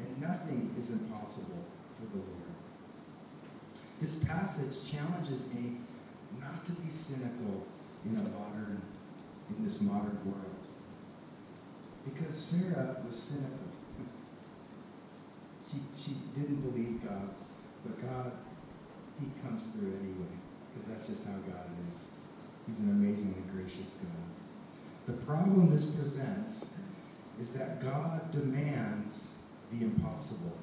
and 0.00 0.20
nothing 0.20 0.74
is 0.76 0.90
impossible 0.90 1.62
for 1.94 2.06
the 2.06 2.16
Lord. 2.16 2.58
This 4.00 4.24
passage 4.24 4.90
challenges 4.90 5.46
me 5.54 5.76
not 6.40 6.64
to 6.64 6.72
be 6.72 6.88
cynical 6.88 7.64
in 8.04 8.16
a 8.16 8.22
modern, 8.36 8.82
in 9.48 9.62
this 9.62 9.80
modern 9.80 10.18
world. 10.24 10.66
Because 12.04 12.34
Sarah 12.34 12.96
was 13.06 13.16
cynical. 13.16 13.70
she, 15.70 15.78
she 15.94 16.16
didn't 16.34 16.62
believe 16.68 17.00
God, 17.04 17.30
but 17.86 18.02
God, 18.02 18.32
He 19.20 19.28
comes 19.40 19.66
through 19.66 19.90
anyway, 19.90 20.34
because 20.68 20.88
that's 20.88 21.06
just 21.06 21.28
how 21.28 21.38
God 21.46 21.70
is. 21.88 22.16
He's 22.66 22.80
an 22.80 22.90
amazingly 22.90 23.42
gracious 23.54 24.02
God. 24.02 24.31
The 25.06 25.12
problem 25.12 25.68
this 25.70 25.96
presents 25.96 26.80
is 27.38 27.52
that 27.58 27.80
God 27.80 28.30
demands 28.30 29.42
the 29.70 29.84
impossible. 29.84 30.56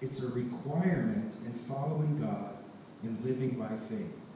It's 0.00 0.22
a 0.22 0.28
requirement 0.28 1.36
in 1.46 1.52
following 1.52 2.18
God 2.18 2.56
and 3.02 3.22
living 3.24 3.58
by 3.58 3.68
faith. 3.68 4.28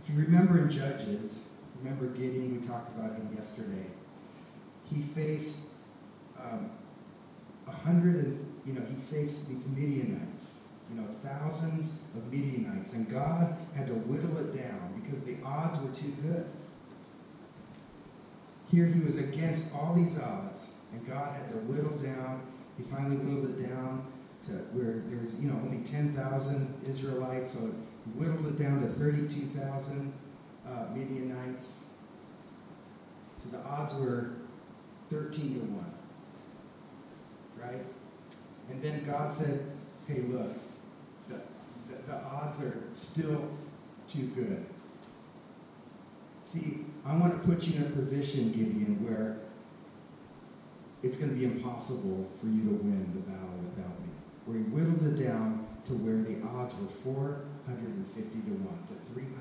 If 0.00 0.10
you 0.10 0.22
remember 0.22 0.58
in 0.58 0.70
Judges, 0.70 1.62
remember 1.82 2.06
Gideon, 2.08 2.60
we 2.60 2.66
talked 2.66 2.96
about 2.96 3.16
him 3.16 3.28
yesterday. 3.34 3.86
He 4.84 5.00
faced 5.00 5.72
um, 6.38 6.70
a 7.66 7.72
hundred 7.72 8.16
and, 8.16 8.54
you 8.64 8.74
know, 8.74 8.82
he 8.86 8.94
faced 8.94 9.48
these 9.48 9.68
Midianites, 9.74 10.68
you 10.90 11.00
know, 11.00 11.06
thousands 11.06 12.04
of 12.14 12.30
Midianites, 12.30 12.92
and 12.92 13.08
God 13.10 13.56
had 13.74 13.86
to 13.86 13.94
whittle 13.94 14.38
it 14.38 14.56
down 14.56 14.92
because 15.00 15.24
the 15.24 15.38
odds 15.44 15.78
were 15.80 15.92
too 15.92 16.12
good. 16.22 16.46
Here 18.70 18.86
he 18.86 19.00
was 19.00 19.18
against 19.18 19.74
all 19.74 19.94
these 19.94 20.20
odds, 20.20 20.84
and 20.92 21.06
God 21.06 21.34
had 21.34 21.48
to 21.50 21.54
whittle 21.56 21.96
down. 21.98 22.42
He 22.76 22.82
finally 22.82 23.16
whittled 23.16 23.58
it 23.58 23.68
down 23.68 24.06
to 24.46 24.52
where 24.72 25.02
there's 25.06 25.42
you 25.42 25.50
know 25.50 25.56
only 25.56 25.82
10,000 25.84 26.80
Israelites, 26.86 27.50
so 27.50 27.66
he 27.66 28.10
whittled 28.12 28.46
it 28.46 28.62
down 28.62 28.80
to 28.80 28.86
32,000 28.86 30.12
uh, 30.66 30.86
Midianites. 30.94 31.94
So 33.36 33.50
the 33.50 33.62
odds 33.64 33.94
were 33.94 34.32
13 35.08 35.54
to 35.54 35.60
1. 35.60 35.94
Right? 37.58 37.84
And 38.68 38.82
then 38.82 39.04
God 39.04 39.30
said, 39.30 39.60
hey, 40.06 40.20
look, 40.22 40.52
the, 41.28 41.40
the, 41.88 42.02
the 42.02 42.16
odds 42.24 42.62
are 42.62 42.82
still 42.90 43.50
too 44.06 44.26
good. 44.28 44.64
See, 46.44 46.84
I 47.06 47.16
want 47.16 47.40
to 47.40 47.48
put 47.48 47.66
you 47.66 47.80
in 47.80 47.90
a 47.90 47.94
position, 47.96 48.52
Gideon, 48.52 49.00
where 49.00 49.38
it's 51.02 51.16
going 51.16 51.32
to 51.32 51.38
be 51.38 51.44
impossible 51.44 52.28
for 52.38 52.46
you 52.46 52.64
to 52.64 52.74
win 52.84 53.14
the 53.14 53.20
battle 53.20 53.56
without 53.64 53.98
me 54.00 54.14
where 54.46 54.58
he 54.58 54.64
whittled 54.64 55.00
it 55.00 55.22
down 55.22 55.66
to 55.86 55.92
where 55.94 56.20
the 56.20 56.36
odds 56.44 56.74
were 56.76 56.88
450 56.88 57.64
to 57.64 58.52
1 58.60 58.86
to 58.88 58.94
300. 58.94 59.32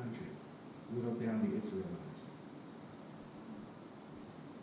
Whittled 0.92 1.20
down 1.20 1.42
the 1.42 1.58
Israelites. 1.58 2.38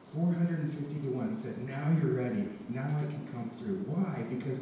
450 0.04 1.00
to 1.00 1.08
1. 1.12 1.28
He 1.28 1.34
said, 1.34 1.58
Now 1.68 1.90
you're 2.00 2.16
ready. 2.16 2.48
Now 2.68 2.88
I 2.96 3.04
can 3.06 3.26
come 3.32 3.50
through. 3.50 3.84
Why? 3.86 4.24
Because 4.30 4.60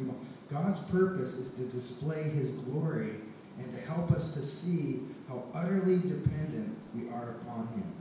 God's 0.49 0.79
purpose 0.91 1.35
is 1.35 1.51
to 1.55 1.63
display 1.73 2.23
his 2.23 2.51
glory 2.51 3.15
and 3.57 3.71
to 3.71 3.79
help 3.81 4.11
us 4.11 4.33
to 4.33 4.41
see 4.41 5.01
how 5.29 5.43
utterly 5.53 5.99
dependent 5.99 6.75
we 6.95 7.07
are 7.09 7.37
upon 7.41 7.67
him. 7.67 7.93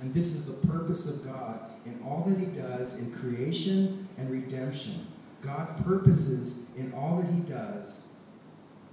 And 0.00 0.14
this 0.14 0.34
is 0.34 0.60
the 0.60 0.66
purpose 0.68 1.10
of 1.10 1.24
God 1.24 1.68
in 1.84 2.00
all 2.06 2.22
that 2.28 2.38
he 2.38 2.46
does 2.46 3.00
in 3.00 3.12
creation 3.12 4.08
and 4.16 4.30
redemption. 4.30 5.06
God 5.40 5.84
purposes 5.84 6.70
in 6.76 6.92
all 6.94 7.16
that 7.20 7.30
he 7.30 7.40
does, 7.40 8.14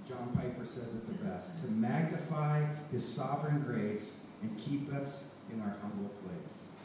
John 0.06 0.32
Piper 0.34 0.64
says 0.64 0.96
it 0.96 1.06
the 1.06 1.24
best, 1.24 1.62
to 1.64 1.70
magnify 1.70 2.66
his 2.90 3.08
sovereign 3.08 3.60
grace 3.62 4.30
and 4.42 4.58
keep 4.58 4.92
us 4.92 5.36
in 5.52 5.60
our 5.60 5.76
humble 5.80 6.08
place. 6.08 6.76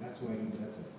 That's 0.00 0.20
why 0.20 0.34
he 0.34 0.46
does 0.58 0.80
it. 0.80 0.92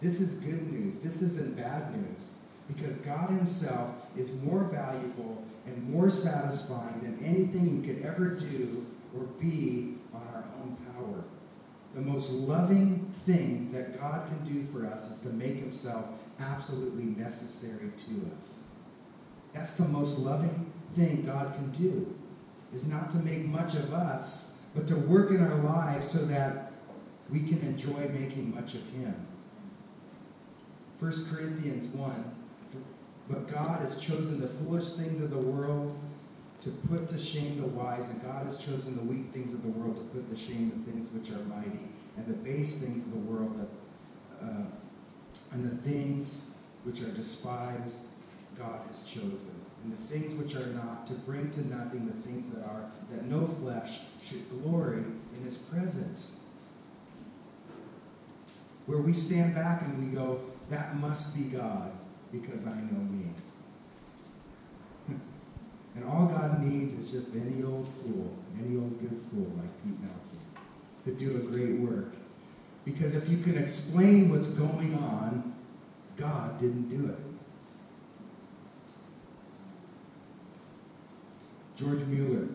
This 0.00 0.20
is 0.20 0.34
good 0.36 0.72
news. 0.72 1.00
This 1.00 1.22
isn't 1.22 1.56
bad 1.56 1.94
news 1.96 2.38
because 2.68 2.98
God 2.98 3.30
himself 3.30 4.10
is 4.16 4.42
more 4.42 4.64
valuable 4.64 5.42
and 5.66 5.90
more 5.90 6.10
satisfying 6.10 7.00
than 7.00 7.18
anything 7.24 7.80
we 7.80 7.86
could 7.86 8.04
ever 8.04 8.28
do 8.28 8.86
or 9.16 9.24
be 9.40 9.94
on 10.12 10.26
our 10.28 10.44
own 10.60 10.76
power. 10.92 11.24
The 11.94 12.02
most 12.02 12.30
loving 12.32 13.12
thing 13.22 13.72
that 13.72 13.98
God 13.98 14.28
can 14.28 14.44
do 14.44 14.62
for 14.62 14.86
us 14.86 15.10
is 15.10 15.18
to 15.20 15.30
make 15.30 15.56
himself 15.56 16.28
absolutely 16.38 17.06
necessary 17.06 17.90
to 17.96 18.30
us. 18.34 18.68
That's 19.54 19.74
the 19.74 19.88
most 19.88 20.18
loving 20.20 20.70
thing 20.92 21.24
God 21.24 21.54
can 21.54 21.70
do, 21.70 22.14
is 22.72 22.86
not 22.86 23.10
to 23.10 23.16
make 23.18 23.46
much 23.46 23.74
of 23.74 23.92
us, 23.94 24.66
but 24.74 24.86
to 24.88 24.96
work 24.96 25.30
in 25.30 25.40
our 25.40 25.56
lives 25.56 26.08
so 26.08 26.18
that 26.26 26.72
we 27.30 27.40
can 27.40 27.58
enjoy 27.60 28.08
making 28.08 28.54
much 28.54 28.74
of 28.74 28.88
him. 28.90 29.26
1 30.98 31.12
Corinthians 31.30 31.88
1 31.88 32.37
But 33.28 33.46
God 33.46 33.80
has 33.80 34.00
chosen 34.00 34.40
the 34.40 34.46
foolish 34.46 34.92
things 34.92 35.20
of 35.20 35.30
the 35.30 35.38
world 35.38 35.98
to 36.62 36.70
put 36.70 37.06
to 37.08 37.18
shame 37.18 37.60
the 37.60 37.66
wise, 37.66 38.10
and 38.10 38.22
God 38.22 38.42
has 38.42 38.64
chosen 38.64 38.96
the 38.96 39.02
weak 39.02 39.30
things 39.30 39.52
of 39.52 39.62
the 39.62 39.68
world 39.68 39.96
to 39.96 40.02
put 40.02 40.28
to 40.28 40.36
shame 40.36 40.70
the 40.70 40.90
things 40.90 41.12
which 41.12 41.30
are 41.30 41.42
mighty, 41.44 41.86
and 42.16 42.26
the 42.26 42.34
base 42.34 42.82
things 42.82 43.06
of 43.06 43.12
the 43.12 43.30
world 43.30 43.58
that, 43.58 44.44
uh, 44.44 44.64
and 45.52 45.64
the 45.64 45.76
things 45.76 46.56
which 46.84 47.00
are 47.02 47.10
despised, 47.10 48.06
God 48.56 48.80
has 48.86 49.02
chosen, 49.02 49.54
and 49.84 49.92
the 49.92 49.96
things 49.96 50.34
which 50.34 50.56
are 50.56 50.66
not 50.68 51.06
to 51.06 51.14
bring 51.14 51.50
to 51.50 51.68
nothing 51.68 52.06
the 52.06 52.12
things 52.12 52.50
that 52.50 52.64
are, 52.64 52.90
that 53.10 53.26
no 53.26 53.46
flesh 53.46 54.00
should 54.22 54.48
glory 54.48 55.04
in 55.36 55.44
His 55.44 55.56
presence. 55.56 56.48
Where 58.86 58.98
we 58.98 59.12
stand 59.12 59.54
back 59.54 59.82
and 59.82 60.04
we 60.04 60.12
go, 60.12 60.40
that 60.70 60.96
must 60.96 61.36
be 61.36 61.44
God 61.44 61.92
because 62.32 62.66
I 62.66 62.80
know 62.82 63.00
me. 63.00 63.26
And 65.94 66.04
all 66.04 66.26
God 66.26 66.62
needs 66.62 66.94
is 66.94 67.10
just 67.10 67.34
any 67.34 67.64
old 67.64 67.88
fool, 67.88 68.32
any 68.56 68.76
old 68.76 69.00
good 69.00 69.18
fool 69.18 69.50
like 69.56 69.82
Pete 69.82 70.00
Nelson 70.00 70.38
to 71.04 71.12
do 71.12 71.36
a 71.36 71.40
great 71.40 71.80
work. 71.80 72.14
Because 72.84 73.14
if 73.14 73.28
you 73.28 73.38
can 73.38 73.56
explain 73.56 74.30
what's 74.30 74.48
going 74.48 74.94
on, 74.94 75.54
God 76.16 76.58
didn't 76.58 76.88
do 76.88 77.10
it. 77.10 77.18
George 81.76 82.02
Mueller, 82.04 82.48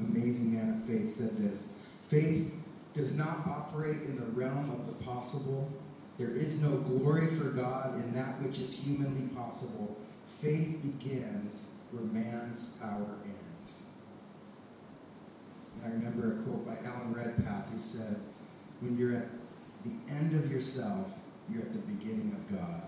amazing 0.00 0.54
man 0.54 0.74
of 0.74 0.84
faith, 0.84 1.08
said 1.08 1.36
this 1.36 1.88
Faith 2.00 2.54
does 2.94 3.16
not 3.16 3.46
operate 3.46 4.02
in 4.02 4.16
the 4.16 4.26
realm 4.26 4.70
of 4.70 4.86
the 4.86 5.04
possible. 5.04 5.70
There 6.18 6.30
is 6.30 6.62
no 6.62 6.78
glory 6.78 7.26
for 7.26 7.50
God 7.50 7.94
in 7.96 8.12
that 8.14 8.40
which 8.42 8.58
is 8.58 8.84
humanly 8.84 9.34
possible. 9.34 9.98
Faith 10.24 10.82
begins 10.82 11.78
where 11.90 12.04
man's 12.04 12.76
power 12.76 13.18
ends. 13.24 13.94
And 15.74 15.92
I 15.92 15.94
remember 15.94 16.38
a 16.38 16.42
quote 16.42 16.66
by 16.66 16.76
Alan 16.86 17.14
Redpath 17.14 17.70
who 17.70 17.78
said, 17.78 18.16
When 18.80 18.96
you're 18.96 19.16
at 19.16 19.28
the 19.82 19.92
end 20.10 20.34
of 20.34 20.50
yourself, 20.50 21.18
you're 21.50 21.62
at 21.62 21.72
the 21.72 21.80
beginning 21.80 22.32
of 22.32 22.56
God. 22.56 22.82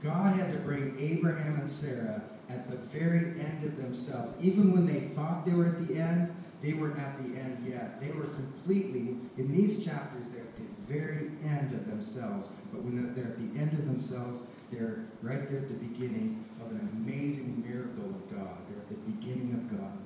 God 0.00 0.34
had 0.34 0.52
to 0.52 0.58
bring 0.58 0.96
Abraham 0.98 1.54
and 1.54 1.70
Sarah 1.70 2.22
at 2.48 2.68
the 2.68 2.76
very 2.76 3.18
end 3.18 3.64
of 3.64 3.76
themselves. 3.76 4.34
Even 4.40 4.72
when 4.72 4.84
they 4.84 4.98
thought 4.98 5.46
they 5.46 5.52
were 5.52 5.66
at 5.66 5.78
the 5.78 5.98
end, 5.98 6.34
they 6.62 6.74
weren't 6.74 6.98
at 6.98 7.18
the 7.18 7.40
end 7.40 7.66
yet. 7.66 8.00
They 8.00 8.10
were 8.12 8.26
completely, 8.26 9.16
in 9.36 9.50
these 9.50 9.84
chapters, 9.84 10.28
they're 10.28 10.44
at 10.44 10.56
the 10.56 10.62
very 10.86 11.30
end 11.42 11.74
of 11.74 11.86
themselves. 11.86 12.48
But 12.72 12.82
when 12.82 13.12
they're 13.14 13.24
at 13.24 13.36
the 13.36 13.60
end 13.60 13.72
of 13.72 13.86
themselves, 13.86 14.56
they're 14.70 15.04
right 15.22 15.46
there 15.48 15.58
at 15.58 15.68
the 15.68 15.74
beginning 15.74 16.44
of 16.64 16.70
an 16.70 16.88
amazing 16.92 17.64
miracle 17.66 18.04
of 18.04 18.30
God. 18.30 18.58
They're 18.68 18.78
at 18.78 18.88
the 18.88 19.12
beginning 19.12 19.54
of 19.54 19.76
God. 19.76 19.98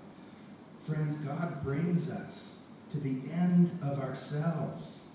Friends, 0.83 1.16
God 1.16 1.62
brings 1.62 2.11
us 2.11 2.73
to 2.90 3.01
the 3.01 3.21
end 3.33 3.73
of 3.83 4.01
ourselves 4.01 5.11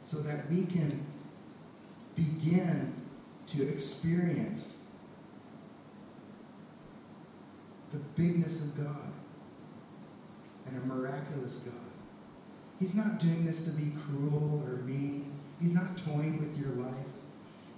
so 0.00 0.18
that 0.18 0.48
we 0.48 0.66
can 0.66 1.04
begin 2.14 2.94
to 3.46 3.68
experience 3.68 4.94
the 7.90 7.98
bigness 8.14 8.76
of 8.76 8.84
God 8.84 9.13
and 10.66 10.76
a 10.76 10.86
miraculous 10.86 11.58
God. 11.58 11.74
He's 12.78 12.94
not 12.94 13.20
doing 13.20 13.44
this 13.44 13.64
to 13.64 13.70
be 13.70 13.92
cruel 13.96 14.62
or 14.66 14.76
mean. 14.78 15.32
He's 15.60 15.74
not 15.74 15.96
toying 15.96 16.40
with 16.40 16.58
your 16.58 16.70
life. 16.70 17.14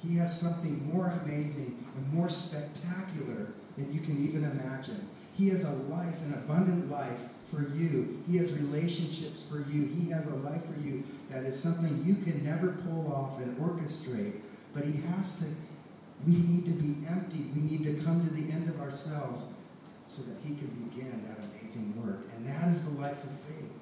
He 0.02 0.16
has 0.16 0.40
something 0.40 0.92
more 0.92 1.08
amazing 1.22 1.76
and 1.96 2.12
more 2.12 2.28
spectacular 2.28 3.48
than 3.76 3.92
you 3.92 4.00
can 4.00 4.18
even 4.18 4.44
imagine. 4.44 5.08
He 5.34 5.48
has 5.48 5.64
a 5.64 5.72
life, 5.92 6.22
an 6.24 6.34
abundant 6.34 6.90
life 6.90 7.28
for 7.44 7.62
you. 7.74 8.22
He 8.28 8.38
has 8.38 8.52
relationships 8.54 9.46
for 9.48 9.58
you. 9.70 9.86
He 9.86 10.10
has 10.10 10.28
a 10.28 10.36
life 10.36 10.64
for 10.64 10.78
you 10.80 11.04
that 11.30 11.44
is 11.44 11.58
something 11.58 12.00
you 12.04 12.14
can 12.16 12.44
never 12.44 12.72
pull 12.72 13.12
off 13.12 13.40
and 13.40 13.56
orchestrate. 13.58 14.40
But 14.74 14.84
He 14.84 15.00
has 15.02 15.40
to, 15.40 15.46
we 16.26 16.36
need 16.36 16.64
to 16.66 16.72
be 16.72 17.06
empty. 17.08 17.46
We 17.54 17.60
need 17.62 17.84
to 17.84 18.04
come 18.04 18.26
to 18.26 18.32
the 18.32 18.52
end 18.52 18.68
of 18.68 18.80
ourselves 18.80 19.54
so 20.06 20.22
that 20.22 20.36
He 20.44 20.54
can 20.54 20.68
begin 20.68 21.22
that 21.28 21.38
amazing 21.38 22.00
work. 22.04 22.26
And 22.34 22.46
that 22.46 22.68
is 22.68 22.94
the 22.94 23.00
life 23.00 23.22
of 23.24 23.30
faith. 23.30 23.72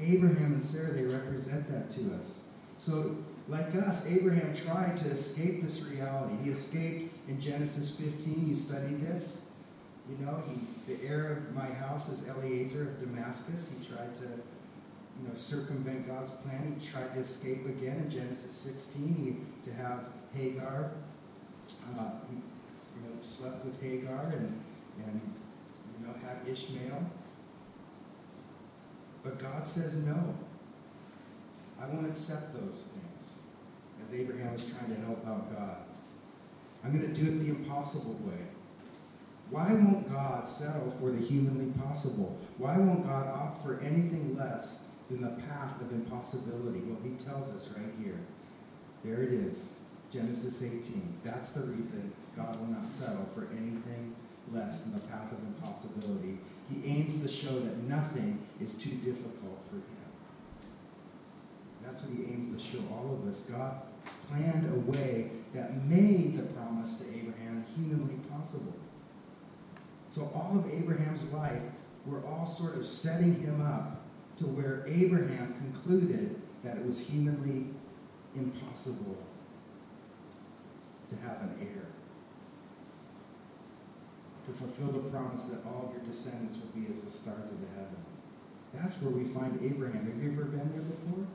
Abraham 0.00 0.52
and 0.52 0.62
Sarah, 0.62 0.92
they 0.92 1.04
represent 1.04 1.68
that 1.68 1.90
to 1.90 2.14
us. 2.14 2.48
So, 2.76 3.16
like 3.46 3.74
us, 3.74 4.10
Abraham 4.10 4.54
tried 4.54 4.96
to 4.98 5.08
escape 5.08 5.62
this 5.62 5.90
reality. 5.90 6.34
He 6.42 6.50
escaped 6.50 7.14
in 7.28 7.40
Genesis 7.40 8.00
15. 8.00 8.48
You 8.48 8.54
studied 8.54 9.00
this. 9.00 9.52
You 10.08 10.24
know, 10.24 10.42
he, 10.48 10.92
the 10.92 11.02
heir 11.06 11.32
of 11.32 11.54
my 11.54 11.66
house 11.66 12.08
is 12.08 12.28
Eliezer 12.28 12.82
of 12.82 13.00
Damascus. 13.00 13.74
He 13.78 13.94
tried 13.94 14.14
to, 14.16 14.24
you 14.24 15.28
know, 15.28 15.34
circumvent 15.34 16.06
God's 16.06 16.30
plan. 16.30 16.76
He 16.78 16.86
tried 16.86 17.14
to 17.14 17.20
escape 17.20 17.66
again 17.66 17.98
in 17.98 18.10
Genesis 18.10 18.52
16. 18.52 19.14
He 19.14 19.70
to 19.70 19.76
have 19.76 20.08
Hagar. 20.34 20.92
Uh, 21.98 22.10
he, 22.30 22.36
know, 23.04 23.20
slept 23.20 23.64
with 23.64 23.82
Hagar 23.82 24.32
and 24.34 24.60
and 25.04 25.20
you 25.98 26.06
know 26.06 26.12
had 26.14 26.48
Ishmael. 26.48 27.04
But 29.22 29.38
God 29.38 29.64
says 29.64 30.04
no. 30.04 30.36
I 31.80 31.88
won't 31.88 32.06
accept 32.06 32.54
those 32.54 32.98
things. 32.98 33.42
As 34.00 34.14
Abraham 34.14 34.52
was 34.52 34.72
trying 34.72 34.94
to 34.94 35.00
help 35.00 35.26
out 35.26 35.50
God. 35.50 35.78
I'm 36.84 36.92
going 36.92 37.12
to 37.12 37.20
do 37.20 37.26
it 37.28 37.38
the 37.40 37.48
impossible 37.48 38.14
way. 38.22 38.48
Why 39.50 39.72
won't 39.72 40.08
God 40.10 40.46
settle 40.46 40.90
for 40.90 41.10
the 41.10 41.22
humanly 41.22 41.72
possible? 41.78 42.38
Why 42.58 42.78
won't 42.78 43.02
God 43.02 43.26
opt 43.26 43.62
for 43.62 43.80
anything 43.80 44.36
less 44.36 44.94
than 45.08 45.22
the 45.22 45.40
path 45.42 45.80
of 45.80 45.92
impossibility? 45.92 46.80
Well, 46.80 46.98
he 47.02 47.10
tells 47.16 47.52
us 47.52 47.76
right 47.78 47.92
here. 48.02 48.20
There 49.02 49.22
it 49.22 49.32
is, 49.32 49.83
Genesis 50.14 50.62
18. 50.62 51.18
That's 51.24 51.50
the 51.50 51.72
reason 51.72 52.12
God 52.36 52.60
will 52.60 52.68
not 52.68 52.88
settle 52.88 53.24
for 53.24 53.48
anything 53.50 54.14
less 54.52 54.84
than 54.84 55.00
the 55.00 55.06
path 55.08 55.32
of 55.32 55.44
impossibility. 55.44 56.38
He 56.70 56.86
aims 56.88 57.20
to 57.20 57.28
show 57.28 57.58
that 57.58 57.76
nothing 57.78 58.38
is 58.60 58.74
too 58.74 58.94
difficult 59.04 59.60
for 59.64 59.76
him. 59.76 60.04
That's 61.82 62.02
what 62.02 62.16
he 62.16 62.32
aims 62.32 62.54
to 62.54 62.58
show 62.60 62.82
all 62.92 63.18
of 63.20 63.28
us. 63.28 63.50
God 63.50 63.82
planned 64.28 64.72
a 64.72 64.78
way 64.90 65.30
that 65.52 65.82
made 65.84 66.36
the 66.36 66.44
promise 66.54 67.00
to 67.00 67.18
Abraham 67.18 67.66
humanly 67.76 68.16
possible. 68.30 68.74
So 70.10 70.30
all 70.32 70.56
of 70.56 70.72
Abraham's 70.72 71.30
life, 71.32 71.62
we're 72.06 72.24
all 72.24 72.46
sort 72.46 72.76
of 72.76 72.86
setting 72.86 73.34
him 73.40 73.60
up 73.60 74.00
to 74.36 74.44
where 74.44 74.84
Abraham 74.86 75.54
concluded 75.54 76.40
that 76.62 76.76
it 76.76 76.86
was 76.86 77.10
humanly 77.10 77.66
impossible 78.36 79.18
to 81.14 81.26
have 81.26 81.42
an 81.42 81.56
heir. 81.60 81.86
To 84.46 84.50
fulfill 84.50 84.88
the 84.88 85.10
promise 85.10 85.44
that 85.46 85.66
all 85.66 85.86
of 85.88 85.94
your 85.94 86.04
descendants 86.04 86.60
will 86.60 86.80
be 86.80 86.88
as 86.90 87.00
the 87.00 87.10
stars 87.10 87.50
of 87.50 87.60
the 87.60 87.68
heaven. 87.68 87.96
That's 88.72 89.00
where 89.00 89.10
we 89.10 89.24
find 89.24 89.58
Abraham. 89.62 90.06
Have 90.06 90.22
you 90.22 90.32
ever 90.32 90.44
been 90.44 90.70
there 90.72 90.82
before? 90.82 91.26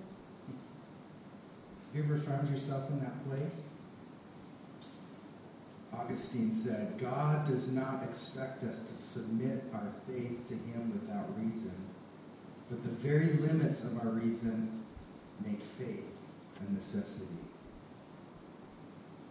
Have 1.87 1.95
you 1.95 2.03
ever 2.03 2.17
found 2.17 2.49
yourself 2.49 2.89
in 2.89 2.99
that 2.99 3.17
place? 3.27 3.75
Augustine 5.91 6.51
said, 6.51 6.97
God 6.99 7.47
does 7.47 7.75
not 7.75 8.03
expect 8.03 8.63
us 8.63 8.89
to 8.89 8.95
submit 8.95 9.63
our 9.73 9.91
faith 10.07 10.45
to 10.47 10.53
Him 10.53 10.91
without 10.91 11.25
reason, 11.37 11.73
but 12.69 12.83
the 12.83 12.89
very 12.89 13.33
limits 13.37 13.83
of 13.83 14.05
our 14.05 14.11
reason 14.11 14.83
make 15.43 15.61
faith 15.61 16.21
a 16.61 16.73
necessity. 16.73 17.38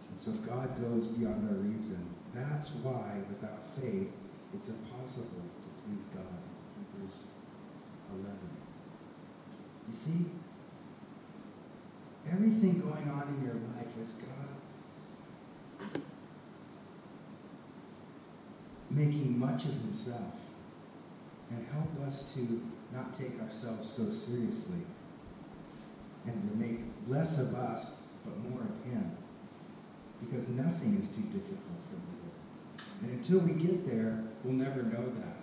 And 0.09 0.19
so 0.19 0.31
God 0.47 0.79
goes 0.81 1.07
beyond 1.07 1.49
our 1.49 1.55
reason. 1.55 2.13
That's 2.33 2.75
why, 2.75 3.21
without 3.29 3.63
faith, 3.63 4.11
it's 4.53 4.69
impossible 4.69 5.43
to 5.61 5.67
please 5.83 6.05
God. 6.05 6.25
Hebrews 6.75 7.31
11. 8.13 8.37
You 9.87 9.93
see, 9.93 10.25
everything 12.31 12.79
going 12.79 13.09
on 13.09 13.35
in 13.37 13.45
your 13.45 13.55
life 13.55 13.97
is 14.01 14.13
God 14.13 16.01
making 18.91 19.39
much 19.39 19.65
of 19.65 19.73
himself 19.81 20.51
and 21.49 21.65
help 21.67 21.95
us 22.05 22.33
to 22.33 22.61
not 22.93 23.13
take 23.13 23.39
ourselves 23.39 23.87
so 23.87 24.03
seriously 24.03 24.85
and 26.25 26.49
to 26.49 26.57
make 26.57 26.79
less 27.07 27.39
of 27.39 27.55
us 27.55 28.07
but 28.23 28.37
more 28.49 28.61
of 28.61 28.83
him 28.91 29.15
because 30.19 30.49
nothing 30.49 30.95
is 30.95 31.09
too 31.15 31.23
difficult 31.23 31.79
for 31.87 31.95
the 31.95 32.01
Lord. 32.19 32.29
And 33.01 33.11
until 33.11 33.39
we 33.39 33.53
get 33.53 33.87
there, 33.87 34.23
we'll 34.43 34.53
never 34.53 34.83
know 34.83 35.09
that. 35.09 35.39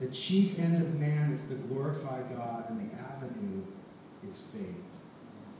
The 0.00 0.08
chief 0.08 0.58
end 0.58 0.82
of 0.82 0.98
man 0.98 1.30
is 1.30 1.48
to 1.50 1.54
glorify 1.54 2.22
God, 2.22 2.68
and 2.68 2.78
the 2.78 2.98
avenue 2.98 3.62
is 4.26 4.50
faith. 4.52 4.98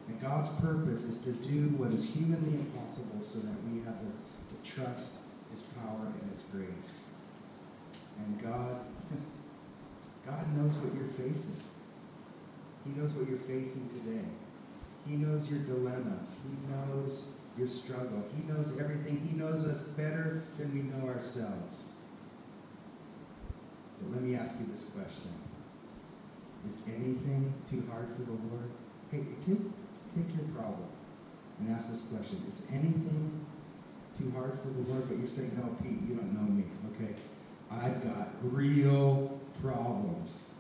And 0.08 0.20
God's 0.20 0.48
purpose 0.60 1.04
is 1.04 1.20
to 1.20 1.32
do 1.48 1.68
what 1.76 1.92
is 1.92 2.14
humanly 2.14 2.58
impossible 2.58 3.22
so 3.22 3.38
that 3.40 3.56
we 3.64 3.78
have 3.84 3.98
the, 4.00 4.10
the 4.54 4.62
trust, 4.62 5.22
His 5.50 5.62
power, 5.62 6.12
and 6.20 6.28
His 6.28 6.42
grace. 6.44 7.16
And 8.18 8.42
God, 8.42 8.80
God 10.26 10.56
knows 10.56 10.76
what 10.78 10.94
you're 10.94 11.04
facing. 11.04 11.62
He 12.84 12.90
knows 12.92 13.14
what 13.14 13.28
you're 13.28 13.38
facing 13.38 13.88
today. 13.88 14.26
He 15.06 15.16
knows 15.16 15.50
your 15.50 15.60
dilemmas. 15.60 16.40
He 16.44 16.72
knows 16.72 17.34
your 17.56 17.66
struggle. 17.66 18.24
He 18.36 18.42
knows 18.50 18.80
everything. 18.80 19.20
He 19.20 19.36
knows 19.36 19.66
us 19.66 19.80
better 19.80 20.42
than 20.58 20.74
we 20.74 20.82
know 20.82 21.08
ourselves. 21.08 21.96
But 24.00 24.12
let 24.12 24.22
me 24.22 24.34
ask 24.34 24.60
you 24.60 24.66
this 24.66 24.84
question 24.90 25.30
Is 26.66 26.82
anything 26.88 27.54
too 27.68 27.84
hard 27.90 28.08
for 28.08 28.22
the 28.22 28.32
Lord? 28.32 28.70
Hey, 29.10 29.24
take, 29.46 29.60
take 30.14 30.36
your 30.36 30.46
problem 30.54 30.88
and 31.60 31.70
ask 31.70 31.90
this 31.90 32.08
question 32.08 32.42
Is 32.48 32.68
anything 32.72 33.46
too 34.18 34.32
hard 34.36 34.54
for 34.54 34.68
the 34.68 34.90
Lord? 34.90 35.08
But 35.08 35.18
you're 35.18 35.26
saying, 35.26 35.52
No, 35.56 35.76
Pete, 35.82 36.02
you 36.08 36.16
don't 36.16 36.32
know 36.34 36.48
me. 36.50 36.64
Okay. 36.94 37.14
I've 37.70 38.02
got 38.02 38.28
real 38.42 39.40
problems. 39.62 40.54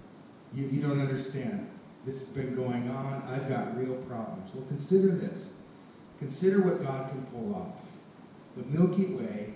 You, 0.52 0.66
you 0.68 0.82
don't 0.82 1.00
understand. 1.00 1.68
This 2.04 2.26
has 2.26 2.44
been 2.44 2.54
going 2.54 2.88
on. 2.88 3.22
I've 3.28 3.48
got 3.48 3.76
real 3.76 3.96
problems. 4.02 4.54
Well, 4.54 4.66
consider 4.66 5.08
this. 5.08 5.63
Consider 6.24 6.62
what 6.62 6.82
God 6.82 7.10
can 7.10 7.20
pull 7.26 7.54
off. 7.54 7.92
The 8.56 8.62
Milky 8.62 9.12
Way 9.14 9.52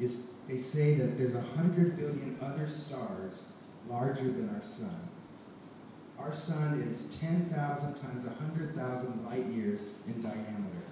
is 0.00 0.32
they 0.48 0.56
say 0.56 0.94
that 0.94 1.18
there's 1.18 1.34
a 1.34 1.42
hundred 1.42 1.98
billion 1.98 2.38
other 2.40 2.66
stars 2.66 3.58
larger 3.90 4.24
than 4.24 4.48
our 4.48 4.62
sun. 4.62 5.10
Our 6.18 6.32
sun 6.32 6.78
is 6.78 7.14
10,000 7.20 7.94
times 7.96 8.24
100,000 8.24 9.26
light 9.26 9.44
years 9.48 9.84
in 10.06 10.22
diameter. 10.22 10.82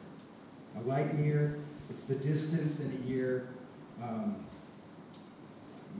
A 0.76 0.80
light 0.82 1.14
year, 1.14 1.58
it's 1.88 2.02
the 2.02 2.16
distance 2.16 2.84
in 2.84 3.02
a 3.02 3.06
year 3.06 3.48
um, 4.02 4.36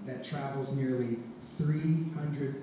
that 0.05 0.23
travels 0.23 0.77
nearly 0.77 1.17
300 1.57 2.61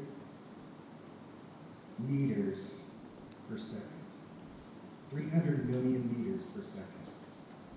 meters 1.97 2.91
per 3.49 3.57
second. 3.57 3.96
300 5.09 5.69
million 5.69 6.09
meters 6.11 6.43
per 6.43 6.61
second. 6.61 7.15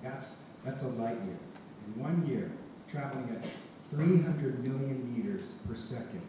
That's, 0.03 0.45
that's 0.65 0.83
a 0.83 0.89
light 0.89 1.17
year. 1.25 1.39
In 1.87 2.03
one 2.03 2.27
year, 2.27 2.51
traveling 2.89 3.31
at 3.31 3.49
300 3.91 4.65
million 4.65 5.15
meters 5.15 5.53
per 5.67 5.75
second. 5.75 6.23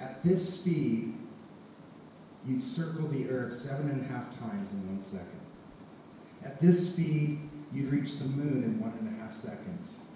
At 0.00 0.22
this 0.22 0.60
speed, 0.60 1.14
you'd 2.46 2.62
circle 2.62 3.06
the 3.08 3.28
Earth 3.28 3.52
seven 3.52 3.90
and 3.90 4.00
a 4.00 4.04
half 4.12 4.30
times 4.30 4.72
in 4.72 4.86
one 4.88 5.00
second. 5.00 5.40
At 6.44 6.58
this 6.60 6.94
speed, 6.94 7.38
you'd 7.72 7.90
reach 7.90 8.18
the 8.18 8.28
moon 8.28 8.64
in 8.64 8.80
one 8.80 8.92
and 8.98 9.08
a 9.08 9.22
half 9.22 9.32
seconds. 9.32 10.10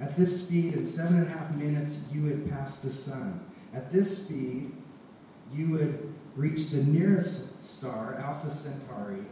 At 0.00 0.16
this 0.16 0.46
speed, 0.46 0.74
in 0.74 0.84
seven 0.84 1.18
and 1.18 1.26
a 1.26 1.30
half 1.30 1.54
minutes, 1.54 2.06
you 2.12 2.24
would 2.24 2.50
pass 2.50 2.82
the 2.82 2.90
sun. 2.90 3.40
At 3.74 3.90
this 3.90 4.26
speed, 4.26 4.72
you 5.52 5.70
would 5.72 6.14
reach 6.34 6.70
the 6.70 6.82
nearest 6.84 7.62
star, 7.62 8.16
Alpha 8.18 8.48
Centauri, 8.48 9.24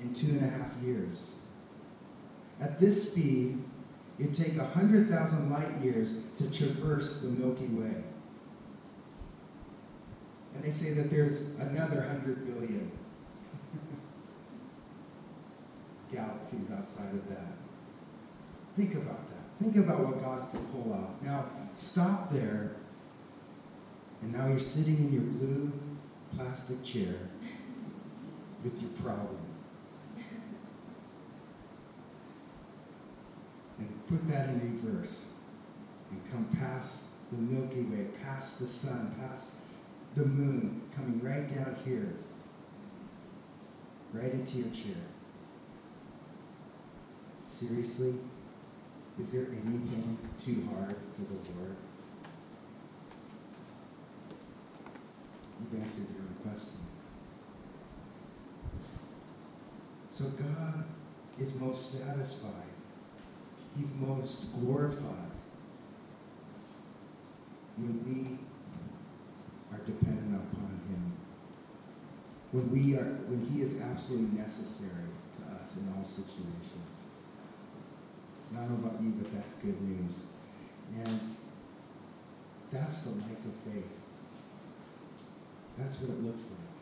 in 0.00 0.12
two 0.12 0.32
and 0.32 0.44
a 0.44 0.48
half 0.48 0.76
years. 0.82 1.40
At 2.60 2.78
this 2.78 3.12
speed, 3.12 3.58
it'd 4.18 4.34
take 4.34 4.56
100,000 4.56 5.50
light 5.50 5.70
years 5.82 6.30
to 6.32 6.50
traverse 6.50 7.22
the 7.22 7.30
Milky 7.30 7.66
Way. 7.66 8.04
And 10.54 10.62
they 10.62 10.70
say 10.70 10.92
that 10.94 11.10
there's 11.10 11.58
another 11.58 11.96
100 11.96 12.46
billion 12.46 12.92
galaxies 16.12 16.70
outside 16.70 17.12
of 17.12 17.28
that. 17.28 17.52
Think 18.74 18.94
about 18.94 19.26
that. 19.28 19.64
Think 19.64 19.76
about 19.76 20.00
what 20.00 20.18
God 20.18 20.50
can 20.50 20.64
pull 20.66 20.92
off. 20.92 21.20
Now, 21.22 21.46
stop 21.74 22.30
there. 22.30 22.76
And 24.20 24.32
now 24.32 24.48
you're 24.48 24.58
sitting 24.58 24.96
in 24.96 25.12
your 25.12 25.22
blue 25.22 25.72
plastic 26.36 26.82
chair 26.84 27.14
with 28.62 28.80
your 28.80 28.90
problem. 28.92 29.38
And 33.78 34.06
put 34.06 34.26
that 34.28 34.48
in 34.48 34.72
reverse. 34.72 35.40
And 36.10 36.20
come 36.30 36.44
past 36.58 37.30
the 37.30 37.38
Milky 37.38 37.82
Way, 37.82 38.08
past 38.22 38.60
the 38.60 38.66
sun, 38.66 39.14
past 39.18 39.60
the 40.14 40.24
moon, 40.24 40.82
coming 40.94 41.20
right 41.20 41.48
down 41.48 41.76
here, 41.84 42.14
right 44.12 44.32
into 44.32 44.58
your 44.58 44.70
chair. 44.70 45.02
Seriously? 47.40 48.14
Is 49.18 49.32
there 49.32 49.46
anything 49.46 50.18
too 50.38 50.68
hard 50.74 50.96
for 51.12 51.22
the 51.22 51.34
Lord? 51.34 51.76
You've 55.60 55.82
answered 55.82 56.06
your 56.14 56.23
question. 56.46 56.78
So 60.08 60.24
God 60.30 60.84
is 61.38 61.54
most 61.60 62.00
satisfied. 62.00 62.70
He's 63.76 63.90
most 63.94 64.52
glorified 64.60 65.30
when 67.76 68.04
we 68.04 68.38
are 69.74 69.82
dependent 69.84 70.34
upon 70.34 70.80
Him. 70.88 71.12
When 72.52 72.70
we 72.70 72.94
are 72.96 73.18
when 73.26 73.44
He 73.46 73.60
is 73.60 73.80
absolutely 73.82 74.38
necessary 74.38 75.08
to 75.36 75.60
us 75.60 75.78
in 75.78 75.92
all 75.96 76.04
situations. 76.04 77.08
I 78.52 78.58
don't 78.58 78.80
know 78.80 78.88
about 78.88 79.02
you, 79.02 79.12
but 79.18 79.32
that's 79.32 79.54
good 79.54 79.80
news. 79.82 80.28
And 80.94 81.20
that's 82.70 82.98
the 83.00 83.10
life 83.22 83.44
of 83.44 83.54
faith. 83.54 84.03
That's 85.78 86.00
what 86.00 86.10
it 86.10 86.22
looks 86.22 86.50
like. 86.50 86.74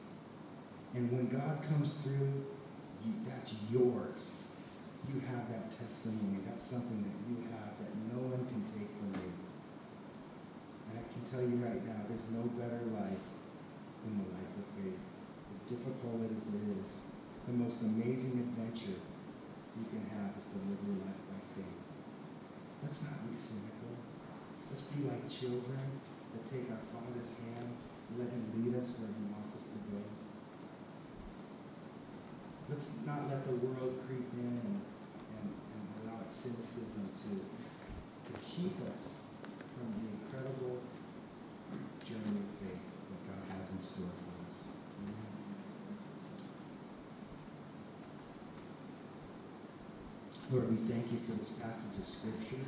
And 0.94 1.10
when 1.10 1.28
God 1.28 1.62
comes 1.64 2.04
through, 2.04 2.44
you, 3.04 3.12
that's 3.24 3.56
yours. 3.72 4.48
You 5.08 5.20
have 5.32 5.48
that 5.48 5.72
testimony. 5.72 6.44
That's 6.44 6.62
something 6.62 7.02
that 7.02 7.16
you 7.26 7.48
have 7.50 7.74
that 7.80 7.92
no 8.12 8.20
one 8.28 8.44
can 8.46 8.62
take 8.68 8.92
from 8.92 9.10
you. 9.16 9.32
And 10.92 11.00
I 11.00 11.04
can 11.08 11.24
tell 11.24 11.42
you 11.42 11.56
right 11.64 11.80
now, 11.82 12.04
there's 12.06 12.28
no 12.30 12.44
better 12.54 12.84
life 12.92 13.24
than 14.04 14.20
the 14.20 14.28
life 14.36 14.52
of 14.60 14.66
faith. 14.76 15.00
As 15.50 15.60
difficult 15.64 16.28
as 16.30 16.52
it 16.52 16.64
is, 16.78 17.12
the 17.46 17.52
most 17.52 17.82
amazing 17.82 18.38
adventure 18.38 19.00
you 19.74 19.84
can 19.88 20.04
have 20.12 20.36
is 20.36 20.52
to 20.52 20.58
live 20.68 20.78
your 20.86 21.00
life 21.02 21.22
by 21.32 21.40
faith. 21.56 21.78
Let's 22.82 23.02
not 23.08 23.16
be 23.26 23.34
cynical. 23.34 23.96
Let's 24.68 24.82
be 24.92 25.08
like 25.08 25.24
children 25.28 26.00
that 26.32 26.44
take 26.46 26.70
our 26.70 26.80
Father's 26.80 27.34
hand 27.40 27.68
and 27.68 27.91
let 28.18 28.28
Him 28.28 28.44
lead 28.54 28.78
us 28.78 28.98
where 28.98 29.08
He 29.08 29.32
wants 29.32 29.56
us 29.56 29.68
to 29.68 29.78
go. 29.90 30.00
Let's 32.68 33.04
not 33.06 33.28
let 33.28 33.44
the 33.44 33.56
world 33.56 33.94
creep 34.06 34.26
in 34.34 34.60
and, 34.64 34.80
and, 35.36 35.48
and 35.48 35.82
allow 36.02 36.20
its 36.22 36.34
cynicism 36.34 37.10
to, 37.14 38.32
to 38.32 38.38
keep 38.40 38.74
us 38.94 39.28
from 39.74 39.92
the 39.98 40.08
incredible 40.08 40.80
journey 42.04 42.38
of 42.38 42.48
faith 42.60 42.82
that 43.10 43.20
God 43.28 43.56
has 43.56 43.72
in 43.72 43.78
store 43.78 44.06
for 44.06 44.46
us. 44.46 44.68
Amen. 45.00 45.32
Lord, 50.50 50.70
we 50.70 50.76
thank 50.76 51.10
you 51.10 51.18
for 51.18 51.32
this 51.32 51.48
passage 51.48 51.98
of 51.98 52.04
Scripture. 52.04 52.64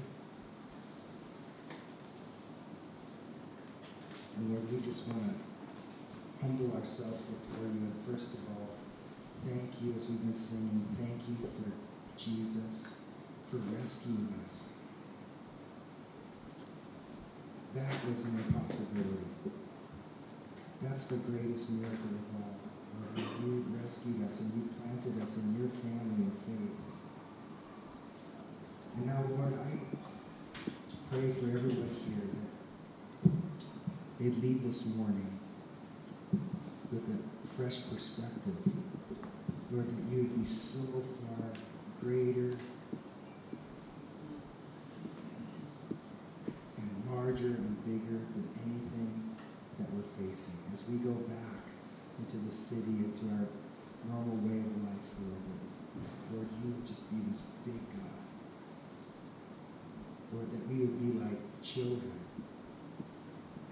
And 4.34 4.34
Lord, 4.48 4.70
we 4.70 4.80
just 4.80 5.09
want 5.09 5.22
to 5.24 6.44
humble 6.44 6.76
ourselves 6.76 7.20
before 7.22 7.64
you. 7.64 7.88
And 7.88 7.96
first 7.96 8.35
of 8.35 8.40
all, 8.50 8.68
thank 9.42 9.70
you, 9.83 9.94
as 9.94 10.09
we've 10.09 10.20
been 10.20 10.35
singing, 10.35 10.85
thank 10.94 11.20
you 11.28 11.37
for 11.46 11.72
Jesus, 12.18 13.00
for 13.46 13.57
rescuing 13.57 14.28
us. 14.44 14.74
That 17.74 18.07
was 18.07 18.24
an 18.24 18.44
impossibility. 18.46 19.26
That's 20.83 21.07
the 21.07 21.16
greatest 21.16 21.70
miracle 21.72 22.11
of 22.12 22.37
all. 22.37 22.54
Lord, 23.16 23.28
you 23.42 23.64
rescued 23.80 24.24
us 24.24 24.40
and 24.40 24.52
you 24.54 24.68
planted 24.78 25.22
us 25.22 25.38
in 25.38 25.59
your 25.59 25.68
family 25.68 26.28
of 26.28 26.38
faith. 26.38 26.76
And 28.96 29.07
now, 29.07 29.24
Lord, 29.28 29.54
I 29.54 29.80
pray 31.11 31.30
for 31.30 31.46
everyone 31.46 31.90
here 32.07 32.28
that 32.30 32.54
they'd 34.24 34.37
leave 34.37 34.62
this 34.62 34.96
morning 34.96 35.38
with 36.90 37.06
a 37.10 37.46
fresh 37.46 37.90
perspective. 37.90 38.56
Lord, 39.70 39.87
that 39.87 40.10
you'd 40.10 40.34
be 40.34 40.44
so 40.46 40.98
far 41.00 41.52
greater 42.00 42.56
and 46.78 46.90
larger 47.10 47.48
and 47.48 47.84
bigger 47.84 48.18
than 48.32 48.48
anything 48.64 49.37
that 49.78 49.92
we're 49.92 50.02
facing. 50.02 50.58
As 50.72 50.88
we 50.88 50.96
go 50.98 51.12
back 51.12 51.68
into 52.18 52.38
the 52.38 52.50
city, 52.50 53.04
into 53.04 53.26
our 53.26 53.46
normal 54.08 54.37
way 54.37 54.60
of 54.60 54.82
life, 54.84 55.16
Lord, 55.20 55.44
that, 55.52 56.34
Lord, 56.34 56.48
you 56.64 56.70
would 56.70 56.87
just 56.87 57.10
be 57.10 57.20
this 57.28 57.42
big 57.62 57.90
God. 57.90 58.24
Lord, 60.33 60.50
that 60.50 60.66
we 60.66 60.79
would 60.81 60.98
be 60.98 61.18
like 61.18 61.38
children. 61.60 62.25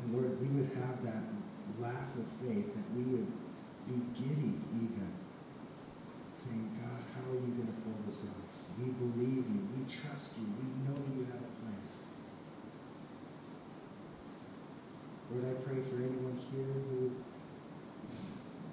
And 0.03 0.15
Lord, 0.15 0.41
we 0.41 0.49
would 0.59 0.71
have 0.75 1.03
that 1.05 1.23
laugh 1.79 2.17
of 2.17 2.27
faith, 2.27 2.75
that 2.75 2.91
we 2.95 3.05
would 3.05 3.27
be 3.87 4.01
giddy 4.19 4.59
even, 4.75 5.13
saying, 6.33 6.71
God, 6.81 7.03
how 7.15 7.31
are 7.31 7.35
you 7.35 7.55
going 7.55 7.69
to 7.69 7.79
pull 7.85 7.95
this 8.05 8.29
off? 8.29 8.43
We 8.79 8.91
believe 8.91 9.45
you. 9.49 9.69
We 9.77 9.85
trust 9.85 10.39
you. 10.39 10.47
We 10.59 10.67
know 10.85 10.99
you 11.15 11.25
have 11.27 11.41
a 11.41 11.53
plan. 11.61 11.83
Lord, 15.31 15.45
I 15.45 15.63
pray 15.63 15.81
for 15.81 15.97
anyone 15.97 16.39
here 16.51 16.65
who 16.65 17.13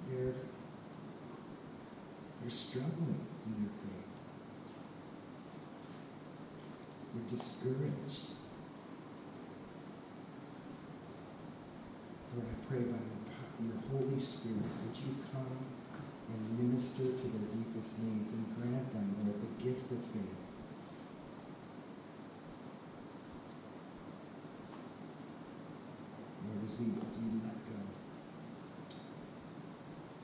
they're, 0.06 0.34
they're 2.40 2.50
struggling 2.50 3.20
in 3.46 3.54
their 3.54 3.70
faith. 3.70 4.08
They're 7.14 7.30
discouraged. 7.30 8.39
Lord, 12.34 12.46
I 12.46 12.66
pray 12.66 12.82
by 12.84 12.98
your 13.58 13.80
Holy 13.90 14.18
Spirit, 14.18 14.62
would 14.62 14.96
you 14.96 15.16
come 15.32 15.66
and 16.32 16.58
minister 16.58 17.10
to 17.10 17.26
their 17.26 17.48
deepest 17.50 18.02
needs 18.02 18.34
and 18.34 18.46
grant 18.56 18.92
them, 18.92 19.16
Lord, 19.24 19.40
the 19.42 19.64
gift 19.64 19.90
of 19.90 19.98
faith. 19.98 20.36
Lord, 26.46 26.64
as 26.64 26.76
we, 26.78 26.86
as 27.04 27.18
we 27.18 27.26
let 27.44 27.66
go 27.66 27.82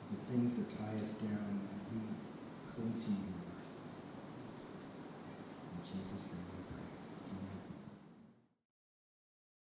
of 0.05 0.11
the 0.11 0.17
things 0.17 0.55
that 0.55 0.71
tie 0.71 0.99
us 1.01 1.15
down 1.23 1.61
and 1.61 1.81
we 1.93 2.01
cling 2.73 3.01
to 3.01 3.11
you, 3.11 3.35
Lord. 3.35 3.67
In 5.75 5.99
Jesus' 5.99 6.33
name. 6.33 6.56